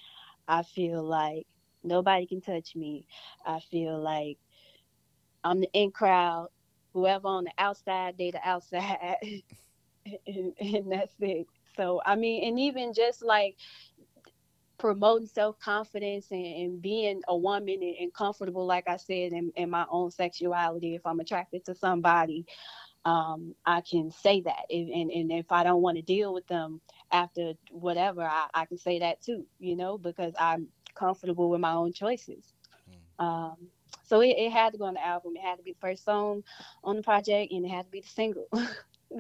I 0.49 0.63
feel 0.63 1.03
like 1.03 1.47
nobody 1.83 2.27
can 2.27 2.41
touch 2.41 2.75
me. 2.77 3.07
I 3.45 3.61
feel 3.61 3.99
like 4.01 4.39
I'm 5.45 5.61
the 5.61 5.71
in 5.73 5.91
crowd. 5.91 6.49
Whoever 6.95 7.29
on 7.29 7.45
the 7.45 7.53
outside, 7.59 8.17
they 8.19 8.31
the 8.31 8.41
outside, 8.47 9.17
and, 10.27 10.53
and 10.61 10.93
that's 10.93 11.15
it. 11.21 11.47
So 11.77 12.03
I 12.05 12.17
mean, 12.17 12.45
and 12.49 12.61
even 12.61 12.93
just 12.95 13.23
like 13.23 13.57
promoting 14.79 15.29
self 15.29 15.59
confidence 15.61 16.29
and, 16.31 16.45
and 16.45 16.83
being 16.83 17.23
a 17.29 17.37
woman 17.37 17.79
and, 17.83 17.97
and 18.01 18.15
comfortable, 18.15 18.67
like 18.67 18.89
I 18.89 18.97
said, 18.97 19.33
in, 19.33 19.53
in 19.57 19.71
my 19.71 19.87
own 19.91 20.11
sexuality. 20.11 20.95
If 20.95 21.07
I'm 21.07 21.21
attracted 21.21 21.65
to 21.67 21.75
somebody, 21.75 22.47
um, 23.05 23.55
I 23.65 23.81
can 23.83 24.11
say 24.11 24.41
that. 24.43 24.67
And, 24.71 25.11
and 25.11 25.33
if 25.33 25.51
I 25.53 25.65
don't 25.65 25.83
want 25.83 25.97
to 25.97 26.03
deal 26.03 26.35
with 26.35 26.47
them 26.49 26.81
after 27.13 27.53
whatever, 27.71 28.23
I, 28.23 28.49
I 28.55 28.65
can 28.65 28.79
say 28.79 28.99
that 29.01 29.21
too, 29.21 29.45
you 29.61 29.77
know, 29.77 29.99
because 29.99 30.33
I'm 30.39 30.69
comfortable 30.95 31.51
with 31.51 31.61
my 31.61 31.73
own 31.73 31.93
choices. 31.93 32.53
Um, 33.19 33.57
so 34.05 34.21
it, 34.21 34.35
it 34.37 34.51
had 34.51 34.73
to 34.73 34.79
go 34.79 34.87
on 34.87 34.95
the 34.95 35.07
album. 35.07 35.35
It 35.37 35.43
had 35.43 35.57
to 35.57 35.63
be 35.63 35.73
the 35.73 35.79
first 35.81 36.05
song 36.05 36.43
on 36.83 36.97
the 36.97 37.03
project 37.03 37.53
and 37.53 37.65
it 37.65 37.69
had 37.69 37.85
to 37.85 37.91
be 37.91 38.01
the 38.01 38.09
single. 38.09 38.49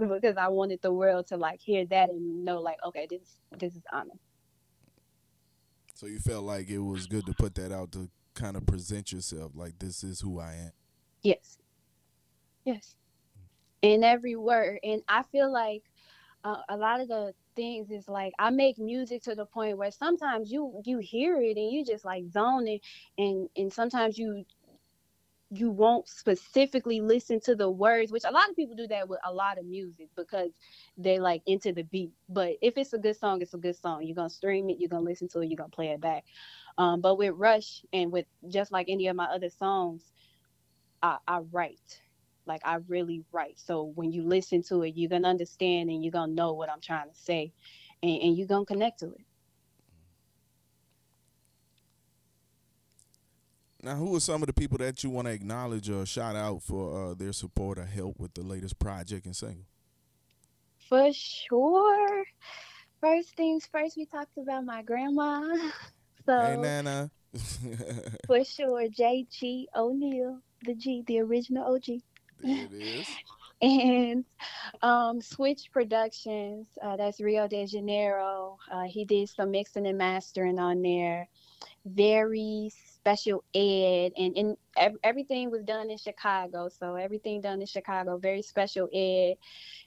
because 0.00 0.36
I 0.36 0.48
wanted 0.48 0.80
the 0.82 0.92
world 0.92 1.26
to 1.28 1.36
like 1.36 1.60
hear 1.60 1.84
that 1.86 2.08
and 2.08 2.44
know 2.44 2.60
like, 2.60 2.78
okay, 2.86 3.06
this 3.08 3.38
this 3.58 3.74
is 3.74 3.82
Onna. 3.92 4.12
So 5.94 6.06
you 6.06 6.18
felt 6.18 6.44
like 6.44 6.68
it 6.68 6.78
was 6.78 7.06
good 7.06 7.26
to 7.26 7.34
put 7.34 7.54
that 7.56 7.70
out 7.70 7.92
to 7.92 8.10
kind 8.34 8.56
of 8.56 8.66
present 8.66 9.12
yourself, 9.12 9.52
like 9.54 9.78
this 9.78 10.02
is 10.02 10.20
who 10.20 10.40
I 10.40 10.54
am. 10.54 10.72
Yes. 11.22 11.58
Yes. 12.64 12.94
In 13.82 14.02
every 14.02 14.36
word. 14.36 14.78
And 14.82 15.02
I 15.08 15.22
feel 15.22 15.52
like 15.52 15.82
a 16.44 16.76
lot 16.76 17.00
of 17.00 17.08
the 17.08 17.34
things 17.56 17.90
is 17.90 18.08
like 18.08 18.32
I 18.38 18.50
make 18.50 18.78
music 18.78 19.22
to 19.24 19.34
the 19.34 19.46
point 19.46 19.78
where 19.78 19.90
sometimes 19.90 20.50
you 20.50 20.80
you 20.84 20.98
hear 20.98 21.40
it 21.40 21.56
and 21.56 21.70
you 21.72 21.84
just 21.84 22.04
like 22.04 22.24
zoning 22.30 22.80
and 23.18 23.48
and 23.56 23.72
sometimes 23.72 24.18
you 24.18 24.44
you 25.50 25.70
won't 25.70 26.08
specifically 26.08 27.00
listen 27.02 27.38
to 27.40 27.54
the 27.54 27.70
words, 27.70 28.10
which 28.10 28.24
a 28.24 28.30
lot 28.32 28.48
of 28.48 28.56
people 28.56 28.74
do 28.74 28.86
that 28.88 29.08
with 29.08 29.20
a 29.24 29.32
lot 29.32 29.58
of 29.58 29.66
music 29.66 30.08
because 30.16 30.50
they 30.96 31.18
like 31.18 31.42
into 31.46 31.72
the 31.72 31.84
beat. 31.84 32.12
But 32.28 32.54
if 32.62 32.78
it's 32.78 32.94
a 32.94 32.98
good 32.98 33.16
song, 33.16 33.42
it's 33.42 33.54
a 33.54 33.58
good 33.58 33.76
song. 33.76 34.02
You're 34.02 34.16
gonna 34.16 34.30
stream 34.30 34.70
it, 34.70 34.78
you're 34.78 34.88
gonna 34.88 35.04
listen 35.04 35.28
to 35.28 35.40
it, 35.40 35.48
you're 35.48 35.58
gonna 35.58 35.68
play 35.68 35.88
it 35.88 36.00
back. 36.00 36.24
Um, 36.78 37.02
but 37.02 37.16
with 37.18 37.34
Rush 37.36 37.84
and 37.92 38.10
with 38.10 38.26
just 38.48 38.72
like 38.72 38.86
any 38.88 39.08
of 39.08 39.16
my 39.16 39.26
other 39.26 39.50
songs, 39.50 40.10
I, 41.02 41.18
I 41.28 41.40
write. 41.40 42.00
Like 42.46 42.62
I 42.64 42.78
really 42.88 43.24
write. 43.32 43.58
So 43.58 43.92
when 43.94 44.12
you 44.12 44.22
listen 44.22 44.62
to 44.64 44.82
it, 44.82 44.94
you're 44.96 45.10
gonna 45.10 45.28
understand 45.28 45.90
and 45.90 46.02
you're 46.02 46.12
gonna 46.12 46.32
know 46.32 46.52
what 46.52 46.70
I'm 46.70 46.80
trying 46.80 47.08
to 47.08 47.16
say 47.16 47.52
and, 48.02 48.22
and 48.22 48.36
you're 48.36 48.48
gonna 48.48 48.64
connect 48.64 49.00
to 49.00 49.06
it. 49.12 49.24
Now, 53.84 53.96
who 53.96 54.14
are 54.14 54.20
some 54.20 54.42
of 54.42 54.46
the 54.46 54.52
people 54.52 54.78
that 54.78 55.02
you 55.02 55.10
want 55.10 55.26
to 55.26 55.32
acknowledge 55.32 55.90
or 55.90 56.06
shout 56.06 56.36
out 56.36 56.62
for 56.62 57.10
uh, 57.10 57.14
their 57.14 57.32
support 57.32 57.78
or 57.78 57.84
help 57.84 58.20
with 58.20 58.32
the 58.32 58.42
latest 58.42 58.78
project 58.78 59.26
and 59.26 59.34
single? 59.34 59.64
For 60.88 61.12
sure. 61.12 62.24
First 63.00 63.34
things 63.34 63.66
first, 63.66 63.96
we 63.96 64.06
talked 64.06 64.38
about 64.38 64.64
my 64.64 64.82
grandma. 64.82 65.42
So 66.24 66.40
Hey, 66.40 66.56
Nana. 66.56 67.10
for 68.28 68.44
sure, 68.44 68.86
JG 68.88 69.64
O'Neill. 69.74 70.38
the 70.64 70.74
G, 70.76 71.02
the 71.08 71.18
original 71.18 71.74
OG. 71.74 72.00
There 72.42 72.64
it 72.64 72.72
is. 72.72 73.08
and 73.62 74.24
um, 74.82 75.20
Switch 75.20 75.70
Productions, 75.72 76.66
uh, 76.82 76.96
that's 76.96 77.20
Rio 77.20 77.46
de 77.46 77.66
Janeiro. 77.66 78.58
Uh, 78.70 78.84
he 78.84 79.04
did 79.04 79.28
some 79.28 79.50
mixing 79.52 79.86
and 79.86 79.98
mastering 79.98 80.58
on 80.58 80.82
there. 80.82 81.28
Very 81.86 82.72
special 82.74 83.44
ed, 83.54 84.12
and, 84.16 84.36
and 84.36 84.56
ev- 84.76 84.98
everything 85.04 85.50
was 85.50 85.62
done 85.64 85.90
in 85.90 85.98
Chicago. 85.98 86.68
So 86.68 86.94
everything 86.96 87.40
done 87.40 87.60
in 87.60 87.66
Chicago, 87.66 88.18
very 88.18 88.42
special 88.42 88.88
ed. 88.92 89.34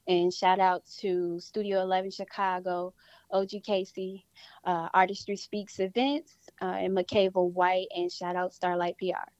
And 0.07 0.33
shout 0.33 0.59
out 0.59 0.83
to 0.99 1.39
Studio 1.39 1.81
11 1.81 2.11
Chicago, 2.11 2.93
OG 3.31 3.49
Casey, 3.63 4.25
uh, 4.65 4.89
Artistry 4.93 5.35
Speaks 5.35 5.79
Events, 5.79 6.37
uh, 6.61 6.65
and 6.65 6.95
McCavel 6.95 7.51
White, 7.51 7.87
and 7.95 8.11
shout 8.11 8.35
out 8.35 8.53
Starlight 8.53 8.97
PR. 8.99 9.34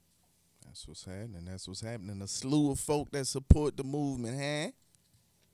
That's 0.75 0.89
what's 0.89 1.05
happening. 1.05 1.45
That's 1.45 1.69
what's 1.69 1.79
happening. 1.79 2.21
A 2.21 2.27
slew 2.27 2.69
of 2.69 2.81
folk 2.81 3.09
that 3.11 3.25
support 3.27 3.77
the 3.77 3.85
movement, 3.85 4.37
huh? 4.37 4.71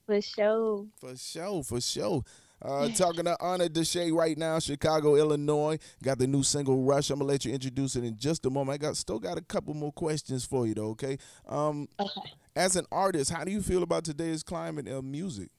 For 0.08 0.20
sure. 0.20 0.88
For 1.00 1.16
sure, 1.16 1.64
for 1.64 1.80
sure. 1.80 2.24
Uh, 2.60 2.90
talking 2.90 3.26
to 3.26 3.38
Onna 3.40 3.70
Deshae 3.70 4.12
right 4.12 4.36
now, 4.36 4.58
Chicago, 4.58 5.16
Illinois. 5.18 5.78
Got 6.02 6.18
the 6.18 6.26
new 6.26 6.42
single 6.42 6.82
Rush. 6.82 7.12
I'm 7.12 7.20
gonna 7.20 7.30
let 7.30 7.46
you 7.46 7.54
introduce 7.54 7.96
it 7.96 8.04
in 8.04 8.18
just 8.18 8.48
a 8.48 8.50
moment. 8.50 8.74
I 8.74 8.78
got 8.84 8.98
still 8.98 9.20
got 9.20 9.38
a 9.38 9.42
couple 9.42 9.76
more 9.76 9.92
questions 9.92 10.44
for 10.44 10.66
you 10.66 10.74
though, 10.74 10.90
okay? 10.90 11.20
Um 11.48 11.88
Okay. 12.00 12.34
as 12.56 12.76
an 12.76 12.88
artist, 12.92 13.30
how 13.30 13.44
do 13.44 13.52
you 13.52 13.62
feel 13.62 13.84
about 13.84 14.04
today's 14.04 14.42
climate 14.42 14.88
of 14.88 15.04
music? 15.04 15.50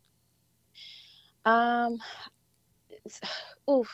Um, 1.44 1.98
it's, 3.05 3.20
oof, 3.70 3.88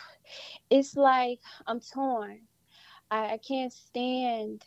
it's 0.71 0.97
like 0.97 1.41
I'm 1.67 1.81
torn. 1.81 2.41
I, 3.11 3.33
I 3.33 3.39
can't 3.47 3.73
stand 3.73 4.65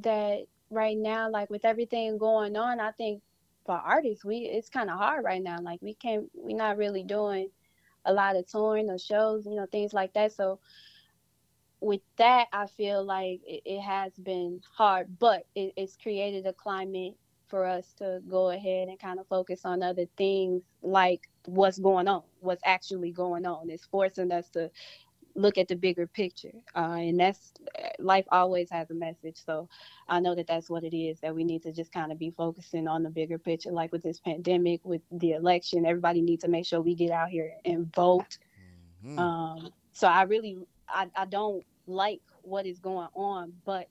that 0.00 0.46
right 0.70 0.96
now. 0.96 1.30
Like 1.30 1.50
with 1.50 1.64
everything 1.64 2.18
going 2.18 2.56
on, 2.56 2.80
I 2.80 2.92
think 2.92 3.22
for 3.66 3.74
artists, 3.76 4.24
we 4.24 4.38
it's 4.38 4.68
kind 4.68 4.90
of 4.90 4.98
hard 4.98 5.24
right 5.24 5.42
now. 5.42 5.58
Like 5.60 5.80
we 5.82 5.94
can't, 5.94 6.30
we're 6.34 6.56
not 6.56 6.78
really 6.78 7.02
doing 7.04 7.48
a 8.04 8.12
lot 8.12 8.36
of 8.36 8.46
touring 8.46 8.90
or 8.90 8.98
shows, 8.98 9.46
you 9.46 9.54
know, 9.54 9.66
things 9.66 9.92
like 9.92 10.14
that. 10.14 10.32
So 10.32 10.60
with 11.80 12.00
that, 12.16 12.48
I 12.52 12.66
feel 12.66 13.04
like 13.04 13.40
it, 13.46 13.62
it 13.64 13.80
has 13.80 14.12
been 14.14 14.60
hard, 14.76 15.18
but 15.18 15.44
it, 15.54 15.72
it's 15.76 15.96
created 15.96 16.46
a 16.46 16.52
climate 16.52 17.14
for 17.48 17.66
us 17.66 17.92
to 17.98 18.20
go 18.28 18.50
ahead 18.50 18.88
and 18.88 18.98
kind 18.98 19.20
of 19.20 19.26
focus 19.26 19.64
on 19.64 19.82
other 19.82 20.06
things 20.16 20.62
like 20.82 21.28
what's 21.44 21.78
going 21.78 22.08
on, 22.08 22.22
what's 22.40 22.62
actually 22.64 23.12
going 23.12 23.44
on. 23.44 23.68
It's 23.68 23.84
forcing 23.84 24.32
us 24.32 24.48
to 24.50 24.70
look 25.34 25.58
at 25.58 25.68
the 25.68 25.76
bigger 25.76 26.06
picture. 26.06 26.52
Uh, 26.76 26.98
and 26.98 27.20
that's 27.20 27.52
life 27.98 28.26
always 28.30 28.70
has 28.70 28.90
a 28.90 28.94
message. 28.94 29.36
So 29.44 29.68
I 30.08 30.20
know 30.20 30.34
that 30.34 30.46
that's 30.46 30.70
what 30.70 30.84
it 30.84 30.96
is 30.96 31.20
that 31.20 31.34
we 31.34 31.44
need 31.44 31.62
to 31.62 31.72
just 31.72 31.92
kind 31.92 32.12
of 32.12 32.18
be 32.18 32.30
focusing 32.30 32.88
on 32.88 33.02
the 33.02 33.10
bigger 33.10 33.38
picture. 33.38 33.72
Like 33.72 33.92
with 33.92 34.02
this 34.02 34.20
pandemic, 34.20 34.84
with 34.84 35.02
the 35.10 35.32
election, 35.32 35.86
everybody 35.86 36.22
needs 36.22 36.44
to 36.44 36.50
make 36.50 36.66
sure 36.66 36.80
we 36.80 36.94
get 36.94 37.10
out 37.10 37.30
here 37.30 37.52
and 37.64 37.92
vote. 37.94 38.38
Mhm. 39.04 39.18
Um, 39.18 39.72
so 39.92 40.08
I 40.08 40.22
really, 40.22 40.58
I, 40.88 41.10
I 41.16 41.26
don't 41.26 41.64
like 41.86 42.22
what 42.42 42.66
is 42.66 42.78
going 42.78 43.08
on, 43.14 43.52
but 43.64 43.88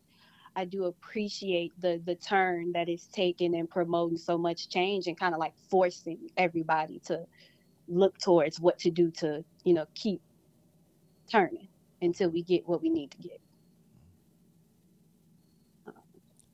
I 0.55 0.65
do 0.65 0.85
appreciate 0.85 1.73
the 1.79 2.01
the 2.05 2.15
turn 2.15 2.73
that 2.73 2.89
is 2.89 3.07
taken 3.07 3.55
and 3.55 3.69
promoting 3.69 4.17
so 4.17 4.37
much 4.37 4.69
change 4.69 5.07
and 5.07 5.17
kind 5.17 5.33
of 5.33 5.39
like 5.39 5.55
forcing 5.69 6.29
everybody 6.37 6.99
to 7.05 7.25
look 7.87 8.17
towards 8.19 8.59
what 8.59 8.77
to 8.79 8.91
do 8.91 9.11
to 9.11 9.43
you 9.63 9.73
know 9.73 9.85
keep 9.95 10.21
turning 11.31 11.67
until 12.01 12.29
we 12.29 12.41
get 12.43 12.67
what 12.67 12.81
we 12.81 12.89
need 12.89 13.11
to 13.11 13.17
get. 13.17 13.39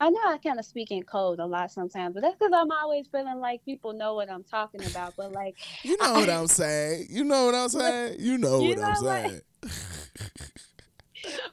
I 0.00 0.10
know 0.10 0.20
I 0.26 0.38
kind 0.38 0.60
of 0.60 0.64
speak 0.64 0.92
in 0.92 1.02
code 1.02 1.40
a 1.40 1.46
lot 1.46 1.72
sometimes, 1.72 2.14
but 2.14 2.22
that's 2.22 2.36
because 2.36 2.52
I'm 2.54 2.70
always 2.70 3.08
feeling 3.08 3.40
like 3.40 3.64
people 3.64 3.92
know 3.92 4.14
what 4.14 4.30
I'm 4.30 4.44
talking 4.44 4.84
about. 4.84 5.14
But 5.16 5.32
like, 5.32 5.56
You 5.82 5.96
know 5.96 6.12
what 6.12 6.30
I'm 6.30 6.46
saying. 6.46 7.08
You 7.10 7.24
know 7.24 7.46
what 7.46 7.54
I'm 7.54 7.68
saying. 7.68 8.16
You 8.20 8.38
know 8.38 8.60
You 8.60 8.76
what 8.76 8.84
I'm 8.84 9.04
what? 9.04 9.30
saying. 9.30 9.40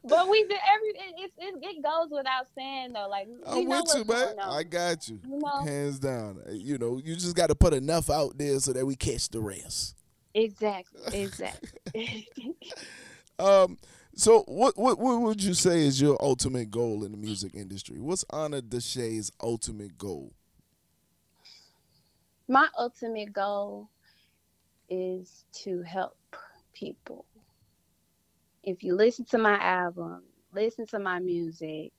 but 0.03 0.29
we 0.29 0.43
did 0.43 0.59
every 0.75 0.89
it, 0.89 1.31
it, 1.39 1.55
it, 1.59 1.83
goes 1.83 2.09
without 2.11 2.45
saying 2.55 2.93
though. 2.93 3.07
Like 3.09 3.27
I'm 3.47 3.67
know 3.67 3.81
with 3.81 3.95
you, 3.95 4.05
man. 4.05 4.35
I 4.39 4.61
got 4.61 5.07
you. 5.07 5.19
You 5.27 5.39
know? 5.39 5.63
Hands 5.63 5.97
down. 5.97 6.39
Uh, 6.47 6.51
You 6.51 6.77
know, 6.77 7.01
you 7.03 7.15
just 7.15 7.35
got 7.35 7.47
to 7.47 7.55
put 7.55 7.73
enough 7.73 8.11
out 8.11 8.37
there 8.37 8.59
so 8.59 8.73
that 8.73 8.85
we 8.85 8.95
catch 8.95 9.29
the 9.29 9.41
rest. 9.41 9.95
Exactly, 10.35 11.19
exactly. 11.19 12.27
Um, 13.39 13.77
so 14.15 14.43
what 14.47 14.77
what 14.77 14.97
what 14.99 15.21
would 15.21 15.43
you 15.43 15.53
say 15.53 15.81
is 15.81 15.99
your 15.99 16.17
ultimate 16.21 16.71
goal 16.71 17.03
in 17.03 17.11
the 17.11 17.17
music 17.17 17.53
industry? 17.53 17.99
What's 17.99 18.23
Onna 18.29 18.61
Deshae's 18.61 19.31
ultimate 19.41 19.97
goal? 19.97 20.33
My 22.47 22.67
ultimate 22.77 23.33
goal 23.33 23.89
is 24.89 25.45
to 25.63 25.81
help 25.81 26.17
people. 26.73 27.25
If 28.63 28.83
you 28.83 28.95
listen 28.95 29.25
to 29.25 29.37
my 29.37 29.57
album, 29.59 30.23
listen 30.53 30.85
to 30.87 30.99
my 30.99 31.19
music, 31.19 31.91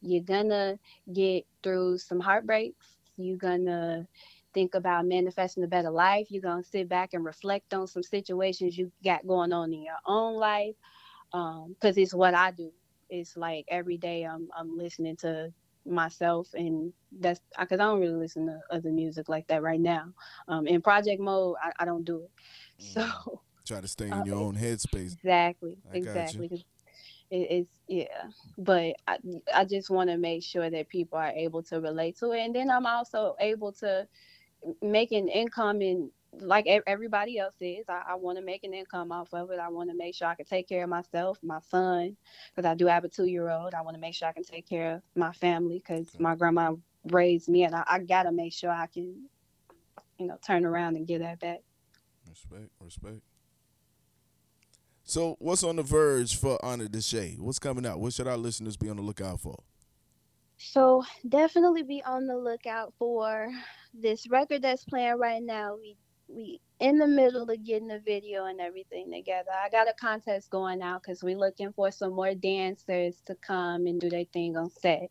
you're 0.00 0.24
gonna 0.24 0.78
get 1.12 1.46
through 1.62 1.98
some 1.98 2.18
heartbreaks. 2.20 2.96
You're 3.16 3.38
gonna 3.38 4.08
think 4.54 4.74
about 4.74 5.06
manifesting 5.06 5.64
a 5.64 5.68
better 5.68 5.90
life. 5.90 6.26
You're 6.30 6.42
gonna 6.42 6.64
sit 6.64 6.88
back 6.88 7.10
and 7.14 7.24
reflect 7.24 7.72
on 7.74 7.86
some 7.86 8.02
situations 8.02 8.76
you 8.76 8.92
got 9.04 9.26
going 9.26 9.52
on 9.52 9.72
in 9.72 9.82
your 9.82 9.98
own 10.06 10.34
life. 10.34 10.74
Um, 11.32 11.74
cause 11.80 11.96
it's 11.96 12.14
what 12.14 12.34
I 12.34 12.50
do. 12.52 12.70
It's 13.10 13.36
like 13.36 13.64
every 13.68 13.98
day 13.98 14.24
I'm 14.24 14.48
I'm 14.56 14.76
listening 14.76 15.16
to 15.18 15.52
myself 15.86 16.48
and 16.54 16.92
that's 17.20 17.40
because 17.58 17.80
I 17.80 17.84
don't 17.84 18.00
really 18.00 18.14
listen 18.14 18.46
to 18.46 18.58
other 18.70 18.90
music 18.90 19.28
like 19.28 19.46
that 19.48 19.62
right 19.62 19.80
now. 19.80 20.06
Um, 20.48 20.66
in 20.66 20.80
project 20.82 21.20
mode, 21.20 21.56
I, 21.62 21.72
I 21.80 21.84
don't 21.84 22.04
do 22.04 22.22
it. 22.24 22.30
So 22.78 23.42
Try 23.64 23.80
to 23.80 23.88
stay 23.88 24.08
in 24.08 24.20
Uh, 24.20 24.24
your 24.24 24.36
own 24.36 24.56
headspace. 24.56 25.16
exactly, 25.24 25.78
I. 25.92 26.56
It, 27.30 27.46
it's 27.50 27.80
yeah, 27.88 28.28
but 28.58 28.94
I 29.06 29.18
I 29.54 29.64
just 29.64 29.88
want 29.90 30.10
to 30.10 30.18
make 30.18 30.42
sure 30.42 30.68
that 30.68 30.88
people 30.88 31.18
are 31.18 31.30
able 31.30 31.62
to 31.64 31.80
relate 31.80 32.18
to 32.18 32.32
it, 32.32 32.40
and 32.40 32.54
then 32.54 32.70
I'm 32.70 32.86
also 32.86 33.34
able 33.40 33.72
to 33.74 34.06
make 34.82 35.12
an 35.12 35.28
income 35.28 35.80
and 35.80 36.10
like 36.40 36.66
everybody 36.86 37.38
else 37.38 37.54
is. 37.60 37.84
I, 37.88 38.02
I 38.10 38.14
want 38.14 38.38
to 38.38 38.44
make 38.44 38.64
an 38.64 38.72
income 38.74 39.12
off 39.12 39.34
of 39.34 39.50
it. 39.50 39.58
I 39.58 39.68
want 39.68 39.90
to 39.90 39.96
make 39.96 40.14
sure 40.14 40.28
I 40.28 40.34
can 40.34 40.46
take 40.46 40.68
care 40.68 40.84
of 40.84 40.88
myself, 40.90 41.38
my 41.42 41.60
son, 41.60 42.16
because 42.54 42.68
I 42.68 42.74
do 42.74 42.86
have 42.86 43.04
a 43.04 43.08
two 43.08 43.26
year 43.26 43.50
old. 43.50 43.74
I 43.74 43.82
want 43.82 43.96
to 43.96 44.00
make 44.00 44.14
sure 44.14 44.28
I 44.28 44.32
can 44.32 44.44
take 44.44 44.68
care 44.68 44.96
of 44.96 45.02
my 45.14 45.32
family 45.32 45.78
because 45.78 46.08
Okay. 46.14 46.22
my 46.22 46.34
grandma 46.34 46.74
raised 47.10 47.48
me, 47.48 47.64
and 47.64 47.74
I, 47.74 47.84
I 47.86 47.98
gotta 48.00 48.32
make 48.32 48.52
sure 48.52 48.70
I 48.70 48.86
can, 48.86 49.28
you 50.18 50.26
know, 50.26 50.38
turn 50.46 50.64
around 50.64 50.96
and 50.96 51.06
give 51.06 51.20
that 51.20 51.40
back. 51.40 51.60
Respect, 52.28 52.70
respect. 52.80 53.20
So, 55.04 55.36
what's 55.40 55.64
on 55.64 55.76
the 55.76 55.82
verge 55.82 56.36
for 56.36 56.64
Onna 56.64 56.84
Deshae? 56.86 57.38
What's 57.38 57.58
coming 57.58 57.84
out? 57.84 58.00
What 58.00 58.12
should 58.12 58.28
our 58.28 58.36
listeners 58.36 58.76
be 58.76 58.88
on 58.88 58.96
the 58.96 59.02
lookout 59.02 59.40
for? 59.40 59.62
So 60.58 61.04
definitely 61.28 61.82
be 61.82 62.02
on 62.04 62.26
the 62.26 62.36
lookout 62.36 62.94
for 62.98 63.50
this 63.94 64.28
record 64.28 64.62
that's 64.62 64.84
playing 64.84 65.18
right 65.18 65.42
now. 65.42 65.76
We 65.76 65.96
we 66.28 66.60
in 66.80 66.98
the 66.98 67.06
middle 67.06 67.48
of 67.48 67.64
getting 67.64 67.88
the 67.88 68.00
video 68.00 68.46
and 68.46 68.60
everything 68.60 69.12
together. 69.12 69.50
I 69.52 69.68
got 69.68 69.88
a 69.88 69.94
contest 70.00 70.50
going 70.50 70.82
out 70.82 71.02
because 71.02 71.22
we're 71.22 71.38
looking 71.38 71.72
for 71.72 71.90
some 71.90 72.14
more 72.14 72.34
dancers 72.34 73.22
to 73.26 73.34
come 73.36 73.86
and 73.86 74.00
do 74.00 74.08
their 74.08 74.24
thing 74.32 74.56
on 74.56 74.70
set. 74.70 75.10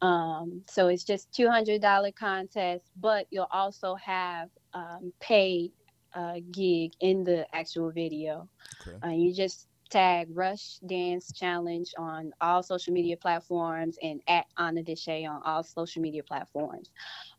Um, 0.00 0.62
so 0.68 0.88
it's 0.88 1.04
just 1.04 1.32
two 1.32 1.48
hundred 1.48 1.82
dollar 1.82 2.12
contest, 2.12 2.84
but 2.96 3.26
you'll 3.30 3.48
also 3.50 3.96
have 3.96 4.48
um, 4.72 5.12
paid 5.20 5.72
uh, 6.14 6.36
gig 6.52 6.92
in 7.00 7.24
the 7.24 7.46
actual 7.54 7.90
video. 7.90 8.48
Okay. 8.86 8.96
Uh, 9.04 9.10
you 9.10 9.34
just 9.34 9.66
tag 9.94 10.26
Rush 10.32 10.78
Dance 10.86 11.32
Challenge 11.32 11.88
on 11.96 12.32
all 12.40 12.64
social 12.64 12.92
media 12.92 13.16
platforms 13.16 13.96
and 14.02 14.20
at 14.26 14.46
Onna 14.56 14.82
Deshae 14.82 15.28
on 15.28 15.40
all 15.44 15.62
social 15.62 16.02
media 16.02 16.24
platforms 16.24 16.90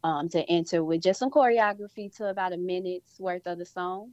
um, 0.06 0.30
to 0.30 0.42
enter 0.50 0.82
with 0.82 1.02
just 1.02 1.20
some 1.20 1.30
choreography 1.30 2.16
to 2.16 2.30
about 2.30 2.54
a 2.54 2.58
minute's 2.58 3.20
worth 3.20 3.46
of 3.46 3.58
the 3.58 3.66
song. 3.66 4.12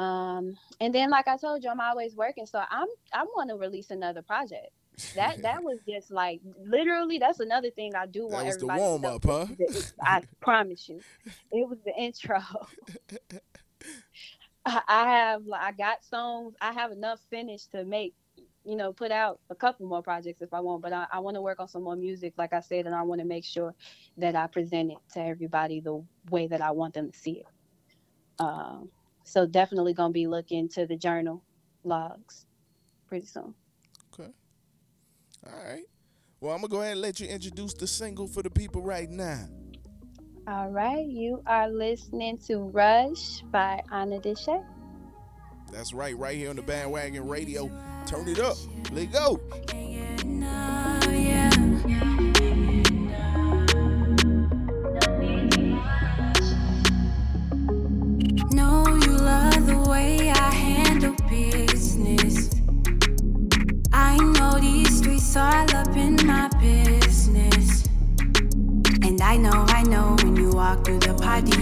Um, 0.00 0.56
and 0.80 0.92
then, 0.92 1.08
like 1.08 1.28
I 1.28 1.36
told 1.36 1.62
you, 1.62 1.70
I'm 1.70 1.78
always 1.78 2.16
working, 2.16 2.46
so 2.46 2.58
I'm 2.68 2.88
I 3.12 3.22
want 3.22 3.48
to 3.50 3.56
release 3.56 3.92
another 3.92 4.22
project. 4.22 4.70
That 5.14 5.40
that 5.42 5.62
was 5.62 5.78
just 5.88 6.10
like 6.10 6.40
literally 6.66 7.18
that's 7.18 7.38
another 7.38 7.70
thing 7.70 7.94
I 7.94 8.06
do 8.06 8.22
That 8.22 8.34
want 8.34 8.46
was 8.46 8.56
everybody 8.56 8.80
to 8.80 8.84
warm 8.84 9.04
up, 9.04 9.24
huh? 9.24 9.46
I 10.02 10.22
promise 10.40 10.88
you, 10.88 11.00
it 11.52 11.68
was 11.68 11.78
the 11.84 11.94
intro. 11.96 12.40
I 14.66 15.08
have 15.08 15.42
I 15.52 15.72
got 15.72 16.04
songs. 16.04 16.54
I 16.60 16.72
have 16.72 16.90
enough 16.92 17.20
finished 17.30 17.72
to 17.72 17.84
make, 17.84 18.14
you 18.64 18.76
know, 18.76 18.92
put 18.92 19.10
out 19.10 19.40
a 19.50 19.54
couple 19.54 19.86
more 19.86 20.02
projects 20.02 20.40
if 20.40 20.54
I 20.54 20.60
want. 20.60 20.82
But 20.82 20.92
I, 20.92 21.06
I 21.12 21.18
want 21.20 21.36
to 21.36 21.42
work 21.42 21.60
on 21.60 21.68
some 21.68 21.82
more 21.82 21.96
music, 21.96 22.34
like 22.38 22.52
I 22.52 22.60
said, 22.60 22.86
and 22.86 22.94
I 22.94 23.02
want 23.02 23.20
to 23.20 23.26
make 23.26 23.44
sure 23.44 23.74
that 24.16 24.34
I 24.34 24.46
present 24.46 24.92
it 24.92 24.98
to 25.14 25.20
everybody 25.20 25.80
the 25.80 26.02
way 26.30 26.46
that 26.46 26.62
I 26.62 26.70
want 26.70 26.94
them 26.94 27.10
to 27.10 27.18
see 27.18 27.40
it. 27.40 27.46
Um, 28.38 28.88
so 29.24 29.46
definitely 29.46 29.94
gonna 29.94 30.12
be 30.12 30.26
looking 30.26 30.68
to 30.70 30.86
the 30.86 30.96
journal 30.96 31.42
logs 31.82 32.46
pretty 33.06 33.26
soon. 33.26 33.54
Okay. 34.12 34.30
All 35.46 35.64
right. 35.64 35.84
Well, 36.40 36.54
I'm 36.54 36.60
gonna 36.60 36.68
go 36.68 36.80
ahead 36.80 36.92
and 36.92 37.00
let 37.00 37.20
you 37.20 37.28
introduce 37.28 37.74
the 37.74 37.86
single 37.86 38.26
for 38.26 38.42
the 38.42 38.50
people 38.50 38.82
right 38.82 39.08
now. 39.10 39.46
All 40.46 40.68
right, 40.68 41.06
you 41.06 41.42
are 41.46 41.70
listening 41.70 42.36
to 42.48 42.58
Rush 42.58 43.40
by 43.50 43.80
Onna 43.90 44.20
Deshae. 44.20 44.62
That's 45.72 45.94
right, 45.94 46.14
right 46.18 46.36
here 46.36 46.50
on 46.50 46.56
the 46.56 46.62
bandwagon 46.62 47.26
radio. 47.26 47.70
Turn 48.06 48.28
it 48.28 48.38
up. 48.38 48.58
Let 48.92 49.10
go. 49.10 49.40
Know 58.52 58.86
you 58.86 59.12
love 59.16 59.66
the 59.66 59.82
way 59.88 60.28
I 60.28 60.50
handle 60.50 61.16
business. 61.30 62.50
I 63.94 64.18
know 64.18 64.60
these 64.60 64.98
streets 64.98 65.34
all 65.36 65.74
up 65.74 65.96
in 65.96 66.16
my 66.26 66.48
business. 66.60 67.88
And 69.02 69.20
I 69.20 69.36
know, 69.36 69.64
I 69.68 69.82
know 69.82 70.16
when 70.16 70.23
you 70.23 70.23
walk 70.74 70.84
through 70.84 70.98
the 70.98 71.14
party, 71.14 71.52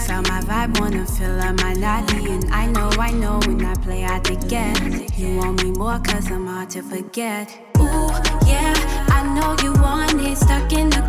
sound 0.00 0.28
my 0.28 0.40
vibe, 0.40 0.78
wanna 0.80 1.06
fill 1.06 1.40
up 1.40 1.60
my 1.60 1.72
naughty. 1.74 2.30
And 2.30 2.44
I 2.52 2.66
know, 2.66 2.90
I 2.98 3.10
know 3.10 3.38
when 3.46 3.64
I 3.64 3.74
play 3.74 4.04
out 4.04 4.24
the 4.24 4.36
get, 4.36 5.18
you 5.18 5.36
want 5.36 5.62
me 5.62 5.70
more 5.72 5.98
cause 6.00 6.30
I'm 6.30 6.46
hard 6.46 6.70
to 6.70 6.82
forget. 6.82 7.50
Ooh, 7.78 8.08
yeah, 8.46 8.74
I 9.08 9.20
know 9.34 9.56
you 9.62 9.72
want 9.80 10.20
it, 10.20 10.36
stuck 10.36 10.72
in 10.72 10.90
the 10.90 11.02